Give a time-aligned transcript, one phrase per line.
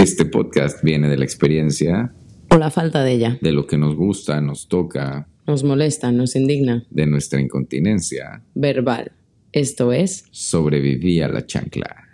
[0.00, 2.12] Este podcast viene de la experiencia,
[2.50, 3.38] O la falta de ella.
[3.40, 6.84] de lo que nos gusta, nos toca, Nos molesta, nos indigna.
[6.90, 8.42] de nuestra incontinencia.
[8.54, 9.12] Verbal.
[9.52, 12.04] Esto es Sobreviví a la chancla.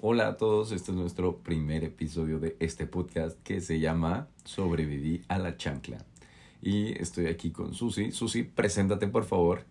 [0.00, 5.22] Hola a todos, este es nuestro primer episodio de este podcast que se llama Sobreviví
[5.28, 5.98] a la chancla.
[6.62, 8.12] Y estoy aquí con Susi.
[8.12, 9.64] Susi, preséntate por favor.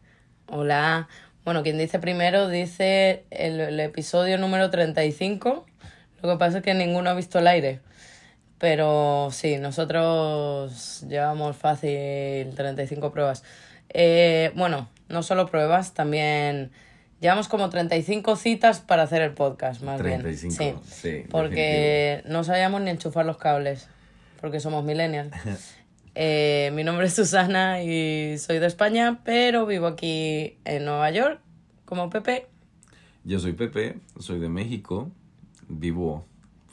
[0.47, 1.07] Hola.
[1.43, 5.65] Bueno, quien dice primero dice el, el episodio número 35.
[6.25, 7.81] Lo que pasa es que ninguno ha visto el aire.
[8.57, 13.43] Pero sí, nosotros llevamos fácil 35 pruebas.
[13.89, 16.71] Eh, bueno, no solo pruebas, también
[17.21, 20.79] llevamos como 35 citas para hacer el podcast, más 35, bien.
[20.83, 23.87] sí, porque no sabíamos ni enchufar los cables,
[24.41, 25.31] porque somos millennials.
[26.17, 31.41] Eh, mi nombre es Susana y soy de España, pero vivo aquí en Nueva York
[31.83, 32.47] como Pepe.
[33.25, 35.11] Yo soy Pepe, soy de México,
[35.67, 36.25] vivo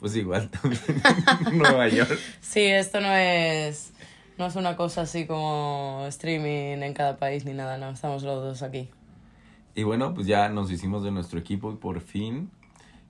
[0.03, 0.81] pues igual también
[1.47, 2.19] en Nueva York.
[2.41, 3.93] Sí, esto no es,
[4.37, 8.43] no es una cosa así como streaming en cada país ni nada, no, estamos los
[8.43, 8.89] dos aquí.
[9.75, 12.51] Y bueno, pues ya nos hicimos de nuestro equipo y por fin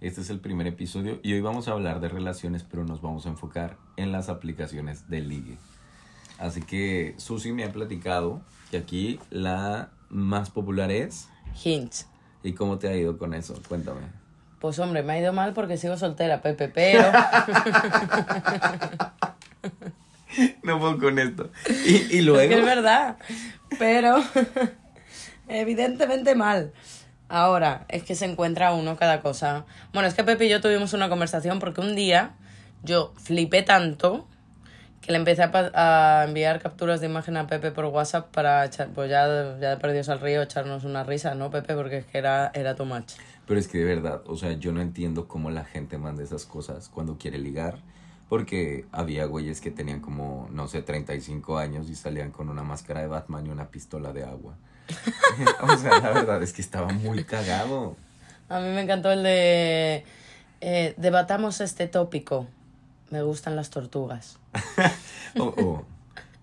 [0.02, 3.26] este es el primer episodio y hoy vamos a hablar de relaciones, pero nos vamos
[3.26, 5.58] a enfocar en las aplicaciones de ligue.
[6.38, 11.28] Así que Susi me ha platicado que aquí la más popular es
[11.64, 12.08] Hints.
[12.44, 13.60] ¿y cómo te ha ido con eso?
[13.68, 14.02] Cuéntame.
[14.64, 17.04] Pues hombre, me ha ido mal porque sigo soltera, Pepe, pero...
[20.64, 21.52] No puedo con esto.
[21.86, 23.18] Y, y Es que es luego verdad,
[23.78, 24.24] pero
[25.50, 26.72] evidentemente mal.
[27.28, 29.66] Ahora, es que se encuentra uno cada cosa.
[29.92, 32.32] Bueno, es que Pepe y yo tuvimos una conversación porque un día
[32.84, 34.30] yo flipé tanto
[35.02, 38.88] que le empecé a, a enviar capturas de imagen a Pepe por WhatsApp para echar,
[38.96, 41.76] pues ya, ya perdidos al río echarnos una risa, ¿no, Pepe?
[41.76, 43.12] Porque es que era, era too much.
[43.48, 46.46] Pero es que de verdad, o sea, yo no entiendo cómo la gente manda esas
[46.46, 47.80] cosas cuando quiere ligar.
[48.30, 53.02] Porque había güeyes que tenían como, no sé, 35 años y salían con una máscara
[53.02, 54.56] de Batman y una pistola de agua.
[55.62, 57.96] o sea, la verdad es que estaba muy cagado.
[58.50, 60.04] A mí me encantó el de...
[60.62, 62.48] eh, debatamos este tópico.
[63.12, 64.40] Me gustan las tortugas.
[65.40, 65.86] O, o,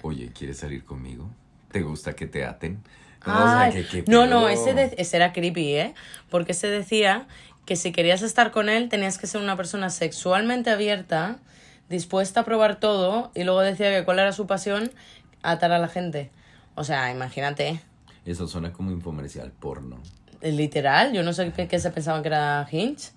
[0.02, 1.30] oye, ¿quieres salir conmigo?
[1.70, 2.82] ¿Te gusta que te aten?
[3.26, 4.26] No, o Ay, sea, ¿qué- qué no, pedo?
[4.30, 5.94] no, ese, de- ese era creepy, ¿eh?
[6.30, 7.26] Porque se decía
[7.66, 11.38] que si querías estar con él tenías que ser una persona sexualmente abierta,
[11.88, 14.90] dispuesta a probar todo, y luego decía que cuál era su pasión,
[15.42, 16.30] atar a la gente.
[16.76, 17.80] O sea, imagínate, ¿eh?
[18.24, 19.98] Eso suena como infomercial porno.
[20.42, 23.10] literal, yo no sé qué, qué se pensaban que era Hinge.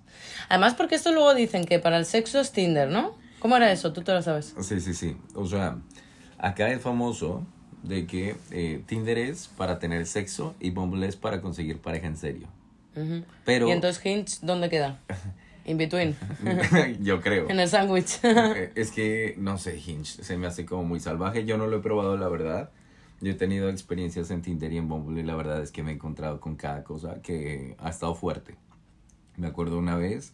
[0.50, 3.16] Además, porque esto luego dicen que para el sexo es Tinder, ¿no?
[3.40, 3.94] ¿Cómo era eso?
[3.94, 4.53] Tú te lo sabes.
[4.62, 5.18] Sí, sí, sí.
[5.36, 5.78] O sea,
[6.38, 7.46] acá es famoso
[7.84, 12.18] de que eh, Tinder es para tener sexo y Bumble es para conseguir pareja en
[12.18, 12.48] serio.
[13.46, 15.00] Pero ¿Y entonces Hinge dónde queda?
[15.66, 16.16] In between.
[17.02, 17.50] yo creo.
[17.50, 18.20] en el sándwich.
[18.24, 21.46] Eh, es que, no sé, Hinge se me hace como muy salvaje.
[21.46, 22.72] Yo no lo he probado, la verdad.
[23.22, 25.92] Yo he tenido experiencias en Tinder y en Bumble y la verdad es que me
[25.92, 28.56] he encontrado con cada cosa que ha estado fuerte.
[29.38, 30.34] Me acuerdo una vez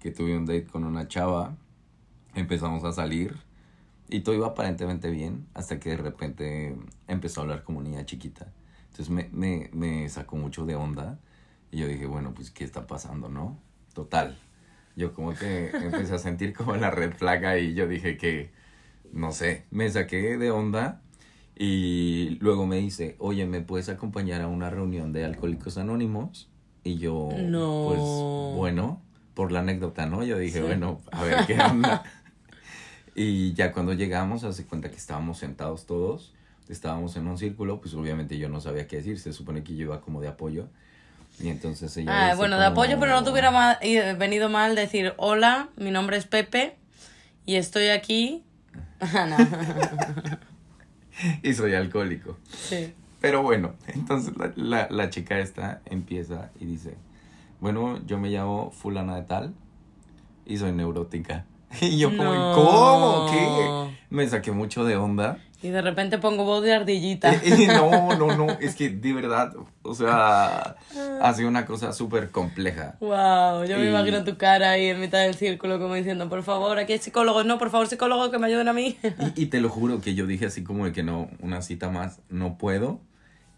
[0.00, 1.54] que tuve un date con una chava,
[2.34, 3.36] empezamos a salir
[4.10, 6.76] y todo iba aparentemente bien hasta que de repente
[7.08, 8.52] empezó a hablar como niña chiquita.
[8.90, 11.18] Entonces me, me, me sacó mucho de onda
[11.70, 13.58] y yo dije, bueno, pues ¿qué está pasando, no?
[13.94, 14.36] Total.
[14.96, 18.50] Yo como que empecé a sentir como la red flag y yo dije que,
[19.12, 21.00] no sé, me saqué de onda
[21.56, 26.50] y luego me dice, oye, ¿me puedes acompañar a una reunión de Alcohólicos Anónimos?
[26.82, 27.84] Y yo, No.
[27.86, 28.00] pues
[28.58, 29.02] bueno,
[29.34, 30.24] por la anécdota, ¿no?
[30.24, 30.64] Yo dije, Sí.
[30.64, 32.02] bueno, a ver qué onda.
[33.22, 36.32] y ya cuando llegamos, hace cuenta que estábamos sentados todos,
[36.68, 39.82] estábamos en un círculo, pues obviamente yo no sabía qué decir, se supone que yo
[39.86, 40.68] iba como de apoyo.
[41.40, 42.30] Y entonces ella...
[42.30, 45.90] Ah, bueno, de apoyo, pero no te hubiera ma- y- venido mal decir, hola, mi
[45.90, 46.76] nombre es Pepe
[47.46, 48.44] y estoy aquí.
[49.02, 50.38] Ah.
[51.42, 52.38] Y soy alcohólico.
[52.50, 52.94] Sí.
[53.20, 56.94] Pero bueno, entonces la, la, la chica esta empieza y dice,
[57.60, 59.54] bueno, yo me llamo fulana de tal
[60.46, 61.44] y soy neurótica.
[61.80, 62.54] Y yo como, No.
[62.54, 63.26] ¿cómo?
[63.30, 63.96] ¿Qué?
[64.10, 65.38] Me saqué mucho de onda.
[65.62, 67.32] Y de repente pongo voz de ardillita.
[67.68, 69.52] No, no, no, es que de verdad,
[69.82, 70.76] o sea,
[71.20, 72.96] ha sido una cosa súper compleja.
[73.00, 76.78] Wow, yo me imagino tu cara ahí en mitad del círculo como diciendo, por favor,
[76.78, 78.96] aquí hay psicólogos, no, por favor, psicólogos que me ayuden a mí.
[79.36, 81.90] Y, y te lo juro que yo dije así como de que no, una cita
[81.90, 83.00] más, no puedo.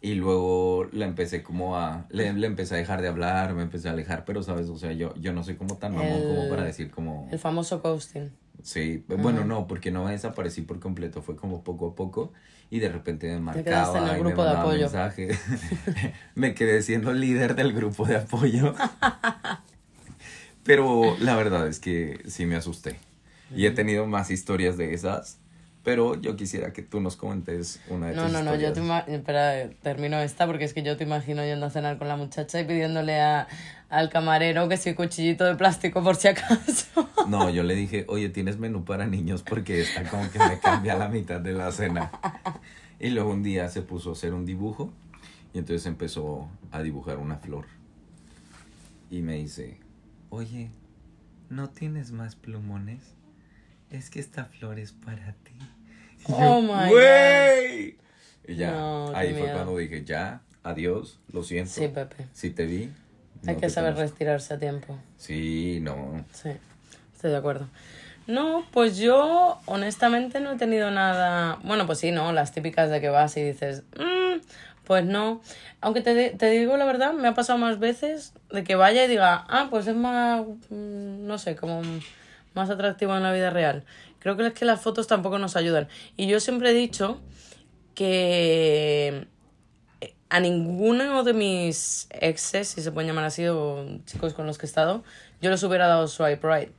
[0.05, 3.89] Y luego la empecé como a, le, le empecé a dejar de hablar, me empecé
[3.89, 6.65] a alejar, pero sabes, o sea, yo, yo no soy como tan mamón como para
[6.65, 8.33] decir como, El famoso ghosting.
[8.65, 12.33] sí, bueno, no, porque no desaparecí por completo, fue como poco a poco
[12.69, 14.81] y de repente me quedaste en marcaba el y me grupo de mandaba apoyo.
[14.81, 15.29] mensaje.
[16.35, 18.75] me quedé siendo líder del grupo de apoyo.
[20.65, 22.97] Pero la verdad es que sí me asusté.
[23.55, 25.39] Y he tenido más historias de esas,
[25.85, 29.05] pero yo quisiera que tú nos comentes una de No, tus no, no, yo historias.
[29.07, 32.17] te Espera, termino esta porque es que yo te imagino yendo a cenar con la
[32.17, 33.49] muchacha y pidiéndole a,
[33.89, 37.09] al camarero que si cuchillito de plástico por si acaso.
[37.29, 39.43] No, yo le dije, oye, ¿tienes menú para niños?
[39.43, 42.11] Porque está como que me cambia la mitad de la cena.
[42.99, 44.93] Y luego un día se puso a hacer un dibujo
[45.55, 47.67] y entonces empezó a dibujar una flor.
[49.11, 49.79] Y me dice,
[50.31, 50.71] oye,
[51.51, 53.15] ¿no tienes más plumones?
[53.91, 55.42] Es que esta flor es para ti.
[56.29, 57.97] Y Oh my "Güey".
[58.47, 59.53] Y ya, No, ahí fue miedo.
[59.55, 61.71] cuando dije, ya, adiós, lo siento.
[61.73, 62.27] Sí, Pepe.
[62.33, 62.91] Si te vi.
[63.47, 64.13] Hay no que te saber conozco".
[64.13, 64.97] retirarse a tiempo.
[65.17, 66.25] Sí, no.
[66.33, 66.51] Sí,
[67.15, 67.69] estoy de acuerdo.
[68.29, 71.59] No, pues yo honestamente no he tenido nada.
[71.65, 72.33] Bueno, pues sí, ¿no?
[72.33, 74.41] Las típicas de que vas y dices, "Mm,
[74.85, 75.41] pues no.
[75.81, 79.09] Aunque te, te digo la verdad, me ha pasado más veces de que vaya y
[79.09, 81.83] diga, ah, pues es más, mm, no sé, como
[82.55, 83.85] más atractivo en la vida real.
[84.23, 85.89] Creo que es que las fotos tampoco nos ayudan.
[86.17, 87.21] Y yo siempre he dicho
[87.97, 89.27] que
[90.31, 94.67] a ninguno de mis exes, si se pueden llamar así, o chicos con los que
[94.67, 95.03] he estado,
[95.41, 96.71] yo les hubiera dado swipe right.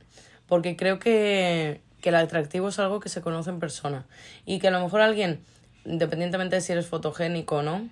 [0.46, 4.06] Porque creo que, que el atractivo es algo que se conoce en persona.
[4.46, 5.40] Y que a lo mejor alguien,
[5.84, 7.88] independientemente de si eres fotogénico o no,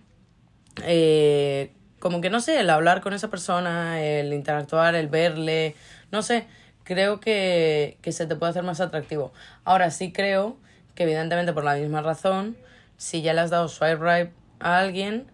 [0.82, 5.76] eh, como que no sé, el hablar con esa persona, el interactuar, el verle,
[6.10, 6.46] no sé,
[6.84, 9.32] creo que, que se te puede hacer más atractivo.
[9.64, 10.56] Ahora sí creo
[10.94, 12.56] que evidentemente por la misma razón,
[12.96, 14.30] si ya le has dado swipe right
[14.60, 15.26] a alguien,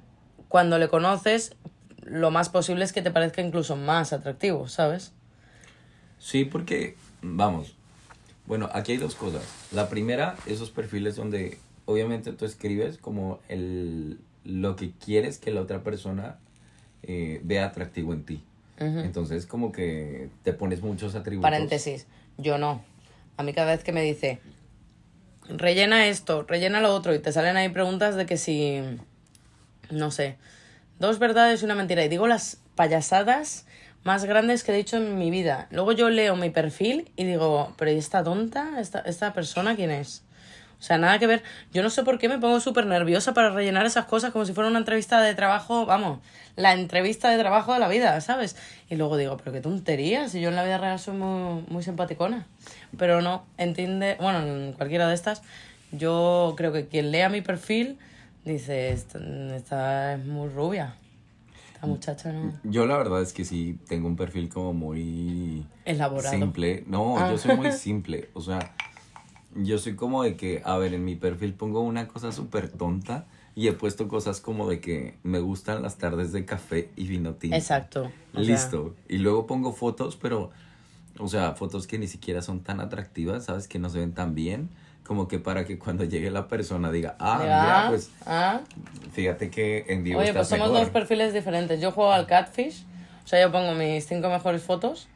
[0.49, 1.55] cuando le conoces,
[2.03, 5.12] lo más posible es que te parezca incluso más atractivo, ¿sabes?
[6.19, 7.75] Sí, porque, vamos,
[8.47, 9.43] bueno, aquí hay dos cosas.
[9.73, 15.61] La primera, esos perfiles donde obviamente tú escribes como el, lo que quieres que la
[15.61, 16.39] otra persona
[17.03, 18.43] eh, vea atractivo en ti.
[18.79, 21.51] Entonces, como que te pones muchos atributos.
[21.51, 22.83] Paréntesis, yo no.
[23.37, 24.41] A mí cada vez que me dice,
[25.49, 28.81] rellena esto, rellena lo otro, y te salen ahí preguntas de que si,
[29.91, 30.37] no sé,
[30.99, 32.05] dos verdades y una mentira.
[32.05, 33.67] Y digo las payasadas
[34.05, 35.67] más grandes que he dicho en mi vida.
[35.71, 38.81] Luego yo leo mi perfil y digo, pero ¿y esta tonta?
[38.81, 40.23] ¿Esta, esta persona quién es?
[40.79, 41.43] O sea, nada que ver.
[41.73, 44.53] Yo no sé por qué me pongo súper nerviosa para rellenar esas cosas como si
[44.53, 46.21] fuera una entrevista de trabajo, vamos,
[46.55, 48.57] la entrevista de trabajo de la vida, ¿sabes?
[48.89, 51.83] Y luego digo, pero qué tontería, si yo en la vida real soy muy, muy
[51.83, 52.47] simpaticona.
[52.97, 55.43] Pero no, entiende, bueno, en cualquiera de estas,
[55.91, 57.99] yo creo que quien lea mi perfil
[58.45, 59.19] dice, esta,
[59.57, 60.95] esta es muy rubia.
[61.75, 62.53] Esta muchacha no.
[62.65, 66.31] Yo la verdad es que sí tengo un perfil como muy Elaborado.
[66.31, 66.85] simple.
[66.87, 67.31] No, Ah.
[67.31, 68.31] yo soy muy simple.
[68.35, 68.75] O sea,
[69.65, 73.27] yo soy como de que, a ver, en mi perfil pongo una cosa súper tonta
[73.55, 77.35] y he puesto cosas como de que me gustan las tardes de café y vino
[77.35, 77.57] tinto.
[77.57, 78.13] Exacto.
[78.33, 78.95] sea, Listo.
[79.09, 80.51] Y luego pongo fotos, pero,
[81.19, 83.67] o sea, fotos que ni siquiera son tan atractivas, ¿sabes?
[83.67, 84.69] Que no se ven tan bien.
[85.03, 88.61] Como que para que cuando llegue la persona diga, ah, mira, ah, pues ah,
[89.13, 90.85] fíjate que en vivo Oye, estás pues somos mejor.
[90.85, 91.81] dos perfiles diferentes.
[91.81, 92.85] Yo juego al catfish,
[93.25, 95.09] o sea, yo pongo mis cinco mejores fotos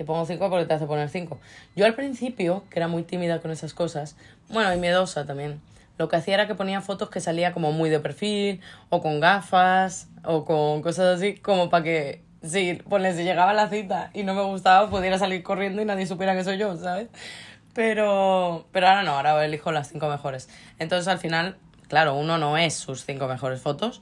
[0.00, 1.38] y pongo cinco porque te hace poner cinco.
[1.76, 4.16] Yo al principio, que era muy tímida con esas cosas,
[4.48, 5.60] bueno, y miedosa también,
[5.98, 9.20] lo que hacía era que ponía fotos que salía como muy de perfil, o con
[9.20, 14.22] gafas, o con cosas así, como para que, si, ponle, si llegaba la cita y
[14.22, 17.08] no me gustaba, pudiera salir corriendo y nadie supiera que soy yo, ¿sabes?
[17.74, 20.48] Pero, pero ahora no, ahora elijo las cinco mejores.
[20.78, 24.00] Entonces al final, claro, uno no es sus cinco mejores fotos,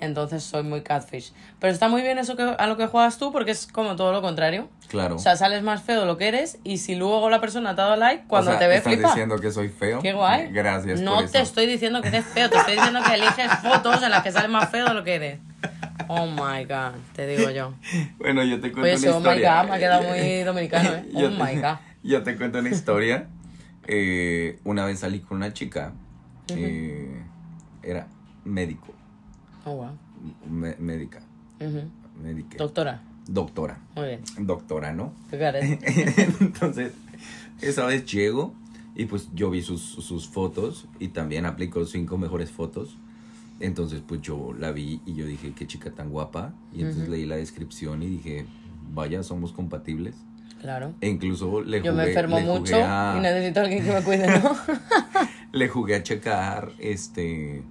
[0.00, 1.32] entonces soy muy catfish.
[1.60, 4.12] Pero está muy bien eso que, a lo que juegas tú porque es como todo
[4.12, 4.68] lo contrario.
[4.88, 5.16] Claro.
[5.16, 7.80] O sea, sales más feo de lo que eres y si luego la persona te
[7.82, 9.08] ha dado like, cuando O sea, te ve ¿estás flipa.
[9.08, 10.00] diciendo que soy feo?
[10.00, 10.48] Qué guay.
[10.52, 11.32] Gracias No por eso.
[11.34, 14.32] te estoy diciendo que eres feo, te estoy diciendo que eliges fotos en las que
[14.32, 15.38] sales más feo de lo que eres.
[16.08, 17.74] Oh my god, te digo yo.
[18.18, 19.62] Bueno, yo te cuento Oye, una ese oh my historia.
[19.62, 21.04] god me ha quedado muy dominicano, ¿eh?
[21.12, 21.76] Yo Oh te- my god.
[22.02, 23.28] Yo te cuento una historia.
[23.86, 25.92] Eh, una vez salí con una chica.
[26.48, 27.22] eh,
[27.82, 28.08] era
[28.44, 28.94] médico.
[29.64, 29.90] Oh wow.
[30.50, 31.20] me- médica.
[32.22, 33.78] Médica, Doctora, doctora.
[33.96, 34.20] muy bien.
[34.40, 35.12] Doctora, ¿no?
[36.40, 36.92] Entonces,
[37.60, 38.54] esa vez llego
[38.94, 42.96] y pues yo vi sus, sus fotos y también aplicó cinco mejores fotos.
[43.60, 46.54] Entonces, pues yo la vi y yo dije, qué chica tan guapa.
[46.74, 48.46] Y entonces leí la descripción y dije,
[48.92, 50.14] vaya, somos compatibles.
[50.60, 50.94] Claro.
[51.00, 54.02] E incluso le Yo jugué, me enfermo mucho a- y necesito a alguien que me
[54.02, 54.56] cuide, ¿no?
[55.52, 57.62] le jugué a checar este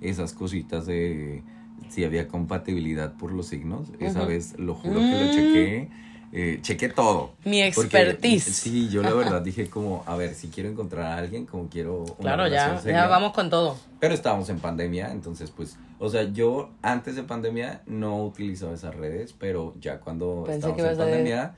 [0.00, 1.42] esas cositas de
[1.88, 3.88] si había compatibilidad por los signos.
[4.00, 5.30] Esa vez lo juro que lo Mm.
[5.30, 5.88] chequé.
[6.30, 7.32] Eh, chequé todo.
[7.46, 8.44] Mi Porque, expertise.
[8.54, 12.02] sí, yo la verdad dije como, a ver, si quiero encontrar a alguien, como quiero
[12.02, 12.98] una Claro, ya, seria.
[13.04, 13.78] ya vamos con todo.
[13.98, 18.94] Pero estábamos en pandemia, entonces pues, o sea, yo antes de pandemia no utilizaba esas
[18.94, 21.54] redes, pero ya cuando Pensé que en ibas a decir- pandemia,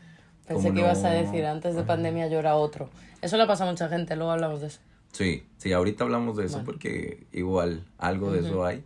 [0.46, 2.88] Pensé que ibas a decir, antes de pandemia yo era otro.
[3.22, 4.78] Eso le pasa a mucha gente, luego hablamos de eso.
[5.12, 6.66] Sí, sí, ahorita hablamos de eso Bueno.
[6.66, 8.84] porque igual algo de eso hay.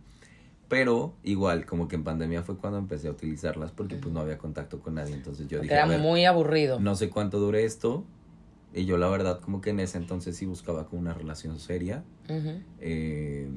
[0.67, 4.37] Pero igual, como que en pandemia fue cuando empecé a utilizarlas porque pues no había
[4.39, 5.13] contacto con nadie.
[5.13, 6.79] Entonces yo Porque dije, era ver, muy aburrido.
[6.79, 8.03] no sé cuánto dure esto.
[8.73, 12.03] Y yo la verdad como que en ese entonces sí buscaba como una relación seria.
[12.79, 13.47] Eh,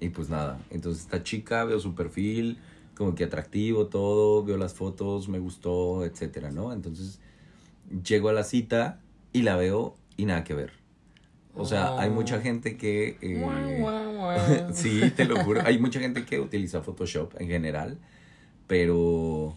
[0.00, 2.58] y pues nada, entonces esta chica, veo su perfil,
[2.96, 6.72] como que atractivo, todo, veo las fotos, me gustó, etcétera, ¿no?
[6.72, 7.20] Entonces
[8.02, 9.00] llego a la cita
[9.32, 10.72] y la veo y nada que ver.
[11.56, 13.16] O sea, hay mucha gente que...
[13.20, 14.38] eh, Guau, guau, guau.
[14.74, 15.62] sí, te lo juro.
[15.64, 17.98] Hay mucha gente que utiliza Photoshop en general,
[18.66, 19.56] pero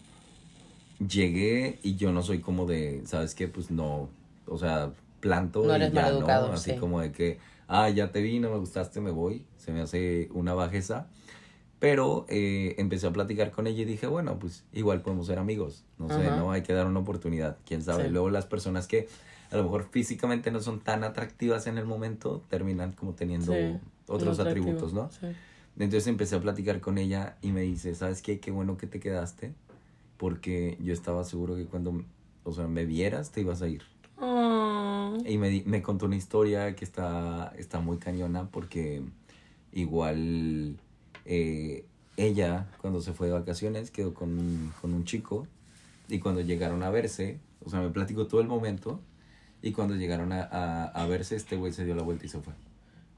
[0.98, 3.48] llegué y yo no soy como de, ¿sabes qué?
[3.48, 4.08] Pues no,
[4.46, 6.54] o sea, planto No y eres ya, maleducado, ¿no?
[6.54, 6.76] Así sí.
[6.78, 7.38] como de que,
[7.68, 9.44] ah, ya te vi, no me gustaste, me voy.
[9.56, 11.08] Se me hace una bajeza.
[11.78, 15.84] Pero eh, empecé a platicar con ella y dije, bueno, pues igual podemos ser amigos.
[15.96, 16.24] No sé.
[16.24, 16.52] ¿no?
[16.52, 18.04] Hay que dar una oportunidad, quién sabe.
[18.04, 18.10] Sí.
[18.10, 19.08] Luego las personas que
[19.50, 23.78] a lo mejor físicamente no son tan atractivas en el momento, terminan como teniendo Sí,
[24.06, 25.10] otros atributos, ¿no?
[25.10, 25.26] sí.
[25.78, 28.38] Entonces empecé a platicar con ella y me dice, ¿sabes qué?
[28.40, 29.54] Qué bueno que te quedaste,
[30.18, 32.04] porque yo estaba seguro que cuando,
[32.44, 33.82] o sea, me vieras te ibas a ir.
[34.18, 39.02] Ah, Y me, me contó una historia que está, está muy cañona porque
[39.72, 40.76] igual
[41.24, 41.84] eh,
[42.16, 45.46] ella cuando se fue de vacaciones quedó con, con un chico
[46.08, 49.00] y cuando llegaron a verse, o sea, me platicó todo el momento
[49.62, 52.40] y cuando llegaron a, a, a verse este güey se dio la vuelta y se
[52.40, 52.52] fue.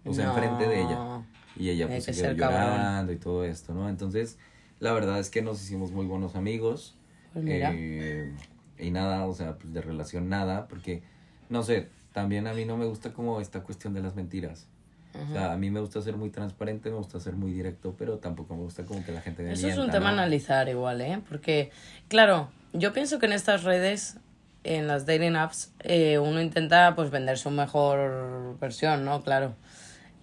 [0.04, 0.94] O sea, enfrente de ella.
[0.94, 1.26] no.
[1.54, 2.60] Y ella Hay pues se quedó ser cabrón.
[2.62, 3.88] llorando y todo esto, ¿no?
[3.90, 4.38] Entonces,
[4.80, 6.96] la verdad es que nos hicimos muy buenos amigos.
[7.34, 7.70] Pues mira.
[7.74, 8.32] Eh,
[8.78, 11.02] y nada, o sea, pues de relación nada, porque,
[11.50, 14.66] no sé, también a mí no me gusta como esta cuestión de las mentiras.
[15.14, 18.16] O sea, a mí me gusta ser muy transparente, me gusta ser muy directo, pero
[18.16, 20.22] tampoco me gusta como que la gente me Eso es un mienta, tema a ¿no?
[20.22, 21.20] analizar igual, ¿eh?
[21.28, 21.70] Porque,
[22.08, 24.16] claro, yo pienso que en estas redes,
[24.64, 29.22] en las dating apps, eh, uno intenta pues vender su mejor versión, ¿no?
[29.22, 29.54] Claro.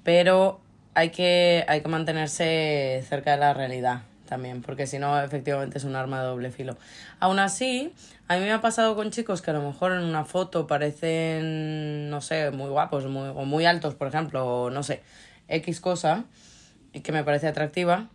[0.03, 0.62] Pero
[0.93, 5.84] hay que, hay que mantenerse cerca de la realidad también, porque si no, efectivamente es
[5.84, 6.77] un arma de doble filo.
[7.19, 7.91] Aún así,
[8.27, 12.10] a mí me ha pasado con chicos que a lo mejor en una foto parecen,
[12.10, 15.01] no sé, muy guapos muy, o muy altos, por ejemplo, o no sé,
[15.48, 16.25] X cosa,
[16.93, 18.08] y que me parece atractiva,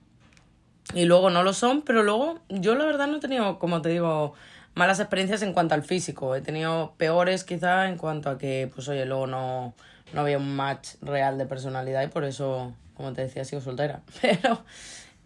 [0.95, 3.89] y luego no lo son, pero luego yo la verdad no he tenido, como te
[3.89, 4.35] digo,
[4.75, 6.35] malas experiencias en cuanto al físico.
[6.35, 9.75] He tenido peores quizá en cuanto a que, pues oye, luego no,
[10.13, 14.03] no había un match real de personalidad y por eso, como te decía, sigo soltera.
[14.21, 14.63] Pero,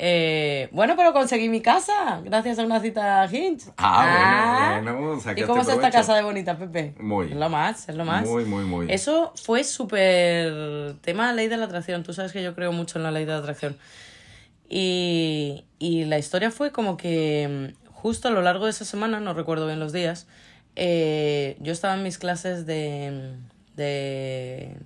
[0.00, 3.72] eh, bueno, pero conseguí mi casa gracias a una cita Hinge.
[3.78, 6.94] Ah, bueno, bueno, ¿Y cómo es esta casa de bonita, Pepe?
[7.00, 7.32] Muy.
[7.32, 8.24] Es lo más, es lo más.
[8.24, 8.86] Muy, muy, muy.
[8.92, 12.04] Eso fue súper tema ley de la atracción.
[12.04, 13.76] Tú sabes que yo creo mucho en la ley de la atracción.
[14.68, 19.34] Y, y la historia fue como que justo a lo largo de esa semana, no
[19.34, 20.28] recuerdo bien los días,
[20.76, 23.34] eh, yo estaba en mis clases de,
[23.74, 24.76] de,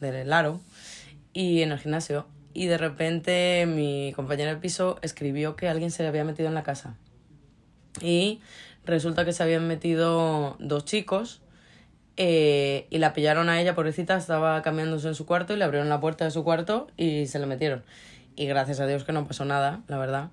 [0.00, 0.58] del aro
[1.34, 6.06] y en el gimnasio y de repente mi compañera de piso escribió que alguien se
[6.06, 6.96] había metido en la casa.
[8.00, 8.40] Y
[8.86, 11.42] resulta que se habían metido dos chicos
[12.16, 15.90] eh, y la pillaron a ella, pobrecita, estaba cambiándose en su cuarto y le abrieron
[15.90, 17.82] la puerta de su cuarto y se le metieron.
[18.34, 20.30] Y gracias a Dios que no pasó nada, la verdad.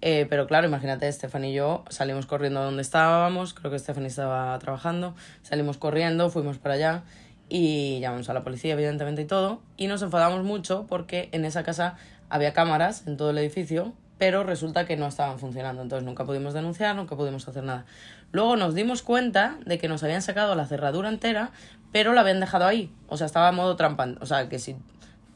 [0.00, 4.06] Eh, pero claro, imagínate, Estefan y yo salimos corriendo a donde estábamos, creo que Estefan
[4.06, 7.02] estaba trabajando, salimos corriendo, fuimos para allá
[7.48, 9.60] y llamamos a la policía, evidentemente, y todo.
[9.76, 11.96] Y nos enfadamos mucho porque en esa casa
[12.28, 15.82] había cámaras en todo el edificio, pero resulta que no estaban funcionando.
[15.82, 17.84] Entonces nunca pudimos denunciar, nunca pudimos hacer nada.
[18.32, 21.50] Luego nos dimos cuenta de que nos habían sacado la cerradura entera,
[21.92, 22.92] pero la habían dejado ahí.
[23.08, 24.08] O sea, estaba a modo trampa.
[24.20, 24.76] O sea, que si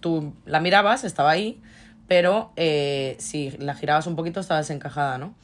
[0.01, 1.63] tú la mirabas, estaba ahí,
[2.09, 5.35] pero eh, si la girabas un poquito, estaba desencajada, ¿no?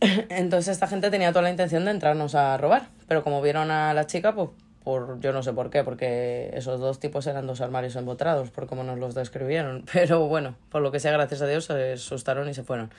[0.28, 3.92] Entonces esta gente tenía toda la intención de entrarnos a robar, pero como vieron a
[3.94, 4.50] la chica, pues
[4.82, 8.66] por yo no sé por qué, porque esos dos tipos eran dos armarios empotrados, por
[8.66, 9.84] cómo nos los describieron.
[9.92, 12.90] Pero bueno, por lo que sea, gracias a Dios, se asustaron y se fueron.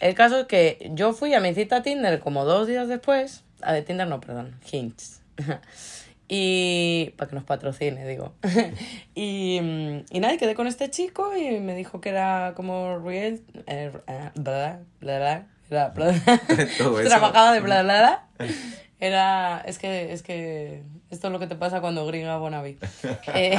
[0.00, 3.42] El caso es que yo fui a mi cita a Tinder como dos días después.
[3.62, 5.22] A de Tinder no, perdón, Hints.
[6.28, 8.34] y para que nos patrocine, digo.
[9.14, 12.98] y, mm, y nada, y quedé con este chico y me dijo que era como
[12.98, 13.40] real...
[13.66, 13.92] Eh,
[14.34, 16.14] bla, bla, bla, bla.
[17.04, 18.28] Trabajaba de bla, bla, bla.
[19.00, 22.78] Era, es que, es que esto es lo que te pasa cuando gringa Bonavi.
[23.34, 23.58] Eh,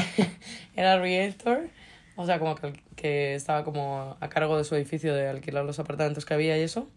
[0.75, 1.69] era realtor,
[2.15, 5.77] o sea, como que, que estaba como a cargo de su edificio de alquilar los
[5.77, 6.87] apartamentos que había y eso.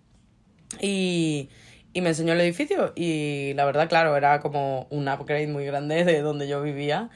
[0.81, 1.51] Y,
[1.93, 6.05] y me enseñó el edificio y la verdad, claro, era como un upgrade muy grande
[6.05, 7.09] de donde yo vivía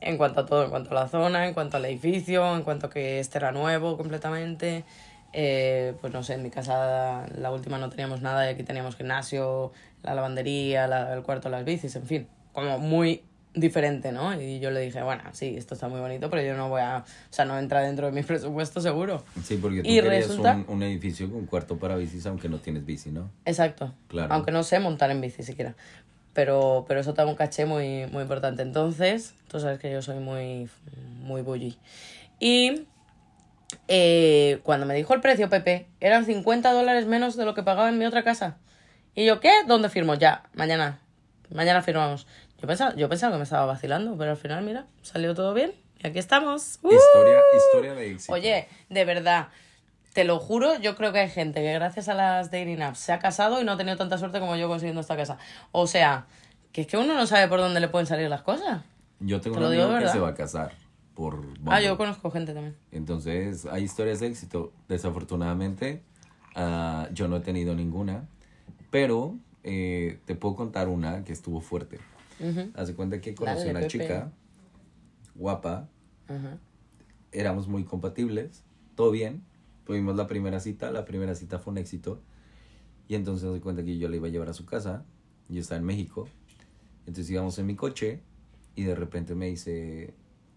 [0.00, 2.86] en cuanto a todo, en cuanto a la zona, en cuanto al edificio, en cuanto
[2.86, 4.84] a que este era nuevo completamente.
[5.32, 8.96] Eh, pues no sé, en mi casa la última no teníamos nada y aquí teníamos
[8.96, 14.40] gimnasio, la lavandería, la- el cuarto, las bicis, en fin, como muy diferente, ¿no?
[14.40, 16.98] Y yo le dije, bueno, sí, esto está muy bonito, pero yo no voy a,
[16.98, 19.24] o sea, no entra dentro de mi presupuesto seguro.
[19.44, 22.58] Sí, porque tú Y querías resulta- un, un edificio con cuarto para bicis, aunque no
[22.58, 23.30] tienes bici, ¿no?
[23.44, 23.94] Exacto.
[24.08, 24.32] Claro.
[24.34, 25.74] Aunque no sé montar en bici siquiera.
[26.32, 28.62] Pero, pero eso da un caché muy, muy importante.
[28.62, 30.68] Entonces, tú sabes que yo soy muy,
[31.22, 31.78] muy bully.
[32.40, 32.86] Y
[33.88, 37.88] eh, cuando me dijo el precio, Pepe, eran 50 dólares menos de lo que pagaba
[37.88, 38.56] en mi otra casa.
[39.14, 39.50] Y yo, ¿qué?
[39.66, 40.14] ¿Dónde firmo?
[40.16, 40.98] Ya, mañana.
[41.52, 42.26] Mañana firmamos.
[42.64, 45.74] Yo pensaba, yo pensaba que me estaba vacilando, pero al final, mira, salió todo bien.
[46.02, 46.78] Y aquí estamos.
[46.80, 46.94] ¡Uh!
[46.94, 48.32] Historia, historia de éxito.
[48.32, 49.48] Oye, de verdad,
[50.14, 53.12] te lo juro, yo creo que hay gente que gracias a las dating apps se
[53.12, 55.36] ha casado y no ha tenido tanta suerte como yo consiguiendo esta casa.
[55.72, 56.24] O sea,
[56.72, 58.80] que es que uno no sabe por dónde le pueden salir las cosas.
[59.20, 60.72] Yo tengo te un amigo que se va a casar
[61.12, 62.76] por Ah, yo conozco gente también.
[62.92, 64.72] Entonces, hay historias de éxito.
[64.88, 66.00] Desafortunadamente,
[66.54, 68.26] ah, yo no he tenido ninguna.
[68.90, 71.98] Pero eh, te puedo contar una que estuvo fuerte.
[72.38, 73.90] De cuenta que conocí Dale, a una Pepe.
[73.90, 74.32] chica
[75.34, 75.88] guapa.
[76.28, 76.58] ajá.
[77.32, 78.62] Éramos muy compatibles.
[78.94, 79.42] Todo bien.
[79.84, 80.90] Tuvimos la primera cita.
[80.92, 82.20] La primera cita fue un éxito.
[83.08, 85.04] Y entonces haz de cuenta que yo la iba a llevar a su casa.
[85.48, 86.28] Yo estaba en México.
[87.06, 88.20] Entonces íbamos en mi coche.
[88.76, 90.14] Y de repente me dice,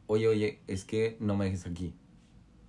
[0.07, 1.93] oye, oye, es que no me dejes aquí.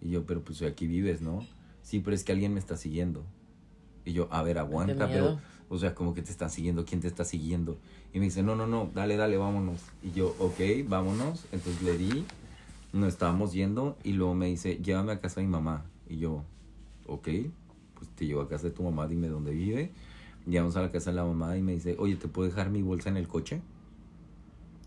[0.00, 1.46] Y yo, pero pues aquí vives, ¿no?
[1.82, 3.24] Sí, pero es que alguien me está siguiendo.
[4.04, 5.38] Y yo, a ver, aguanta, pero.
[5.68, 7.78] O sea, como que te están siguiendo, ¿quién te está siguiendo?
[8.12, 9.80] Y me dice, no, no, no, dale, dale, vámonos.
[10.02, 11.44] Y yo, ok, vámonos.
[11.52, 12.24] Entonces le di,
[12.92, 15.84] nos estábamos yendo y luego me dice, llévame a casa de mi mamá.
[16.08, 16.42] Y yo,
[17.06, 17.28] ok,
[17.94, 19.92] pues te llevo a casa de tu mamá, dime dónde vive.
[20.46, 22.80] Llegamos a la casa de la mamá y me dice, oye, ¿te puedo dejar mi
[22.80, 23.60] bolsa en el coche?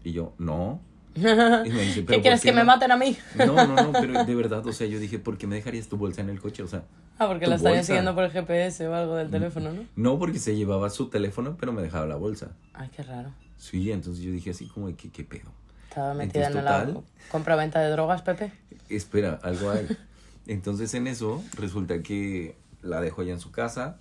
[0.04, 0.80] Y yo, no.
[1.66, 2.66] Y me dice, ¿Qué "¿Pero por quieres que me no?".
[2.66, 3.18] maten a mí?
[3.36, 5.98] No, no, no, pero de verdad, o sea, yo dije, ¿por qué me dejarías tu
[5.98, 6.64] bolsa en el coche?
[6.64, 6.84] O sea,
[7.20, 7.88] Ah, porque la estarían bolsa.
[7.88, 9.86] siguiendo por el GPS o algo del teléfono, ¿no?
[9.96, 12.52] No, porque se llevaba su teléfono, pero me dejaba la bolsa.
[12.74, 13.32] Ay, qué raro.
[13.58, 15.52] Sí, entonces yo dije así como, de, ¿qué, qué pedo?
[15.90, 17.04] Estaba metida Entonces, en la total.
[17.30, 18.52] compra-venta de drogas, Pepe.
[18.90, 19.88] Espera, algo hay.
[20.48, 24.00] Entonces en eso resulta que la dejo allá en su casa,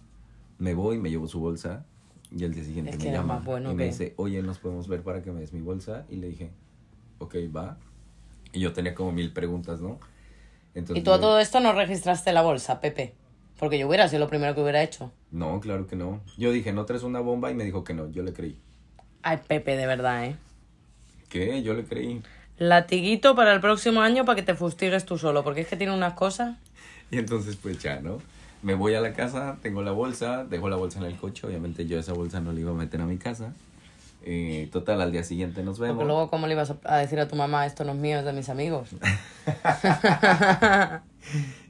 [0.58, 1.84] me voy, me llevo su bolsa
[2.34, 4.42] y el día siguiente Es me que eres llama bueno y me que- dice, oye,
[4.42, 6.50] nos podemos ver para que me des mi bolsa y le dije,
[7.20, 7.76] ok, va.
[8.52, 10.00] Y yo tenía como mil preguntas, ¿no?
[10.74, 13.14] Entonces, Y tú a todo esto no registraste la bolsa, Pepe.
[13.58, 15.12] Porque yo hubiera sido lo primero que hubiera hecho.
[15.30, 16.20] No, claro que no.
[16.36, 17.50] Yo dije, ¿no traes una bomba?
[17.50, 18.58] Y me dijo que no, yo le creí.
[19.22, 20.36] Ay, Pepe, de verdad, ¿eh?
[21.28, 21.62] ¿Qué?
[21.62, 22.22] Yo le creí.
[22.56, 25.94] Latiguito para el próximo año para que te fustigues tú solo, porque es que tiene
[25.94, 26.56] unas cosas.
[27.12, 28.18] Y entonces pues ya, ¿no?
[28.62, 31.84] Me voy a la casa, tengo la bolsa, dejo la bolsa en el coche, obviamente
[31.84, 33.52] yo esa bolsa no la iba a meter a mi casa.
[34.22, 35.96] Eh, total, al día siguiente nos vemos.
[35.96, 38.24] Porque luego, ¿cómo le ibas a- decir a tu mamá, esto no es mío, es
[38.24, 38.90] de mis amigos?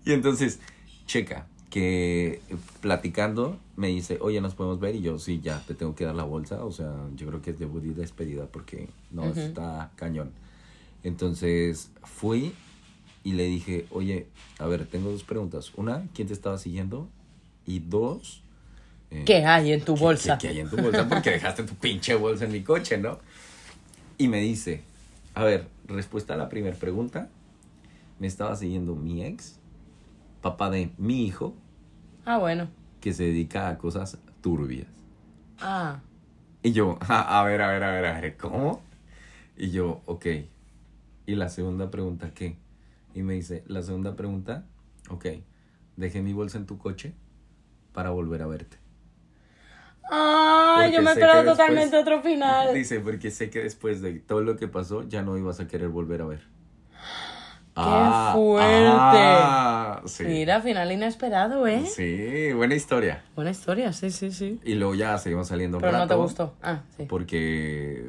[0.04, 0.60] Y entonces,
[1.06, 2.40] checa, que
[2.80, 4.94] platicando me dice, oye, ¿nos podemos ver?
[4.96, 6.64] Y yo, sí, ya, te tengo que dar la bolsa.
[6.64, 10.32] O sea, yo creo que es de Buddy despedida porque no, está cañón.
[11.04, 12.54] Entonces, fui
[13.22, 14.26] y le dije, oye,
[14.58, 15.72] a ver, tengo dos preguntas.
[15.76, 17.08] Una, ¿quién te estaba siguiendo?
[17.66, 18.42] Y dos...
[19.10, 20.36] eh, ¿Qué hay en tu ¿qué- bolsa?
[20.36, 21.08] ¿Qué, qué hay en tu bolsa?
[21.08, 23.18] Porque dejaste tu pinche bolsa en mi coche, ¿no?
[24.18, 24.82] Y me dice,
[25.34, 27.28] a ver, respuesta a la primera pregunta.
[28.20, 29.58] Me estaba siguiendo mi ex,
[30.42, 31.54] papá de mi hijo,
[32.24, 32.68] Ah, bueno.
[33.00, 34.86] que se dedica a cosas turbias.
[35.60, 36.00] Ah,
[36.62, 38.82] Y yo, a, a ver, a ver, a ver, a ver, ¿cómo?
[39.56, 40.26] Y yo, ok.
[41.26, 42.56] Y la segunda pregunta, ¿qué?
[43.14, 44.66] Y me dice, la segunda pregunta,
[45.10, 45.26] ok,
[45.96, 47.14] dejé mi bolsa en tu coche
[47.94, 48.79] para volver a verte.
[50.10, 52.74] Ay, yo me esperaba después- totalmente otro final.
[52.74, 55.88] Dice, porque sé que después de todo lo que pasó, ya no ibas a querer
[55.88, 56.40] volver a ver.
[57.74, 57.82] ¡Qué
[58.34, 60.08] fuerte!
[60.08, 60.24] sí.
[60.24, 61.86] Mira, final inesperado, ¿eh?
[61.86, 63.22] Sí, buena historia.
[63.36, 64.60] Buena historia, sí, sí, sí.
[64.64, 66.54] Y luego ya seguimos saliendo Pero no te gustó.
[66.62, 67.04] Ah, sí.
[67.08, 68.04] Porque,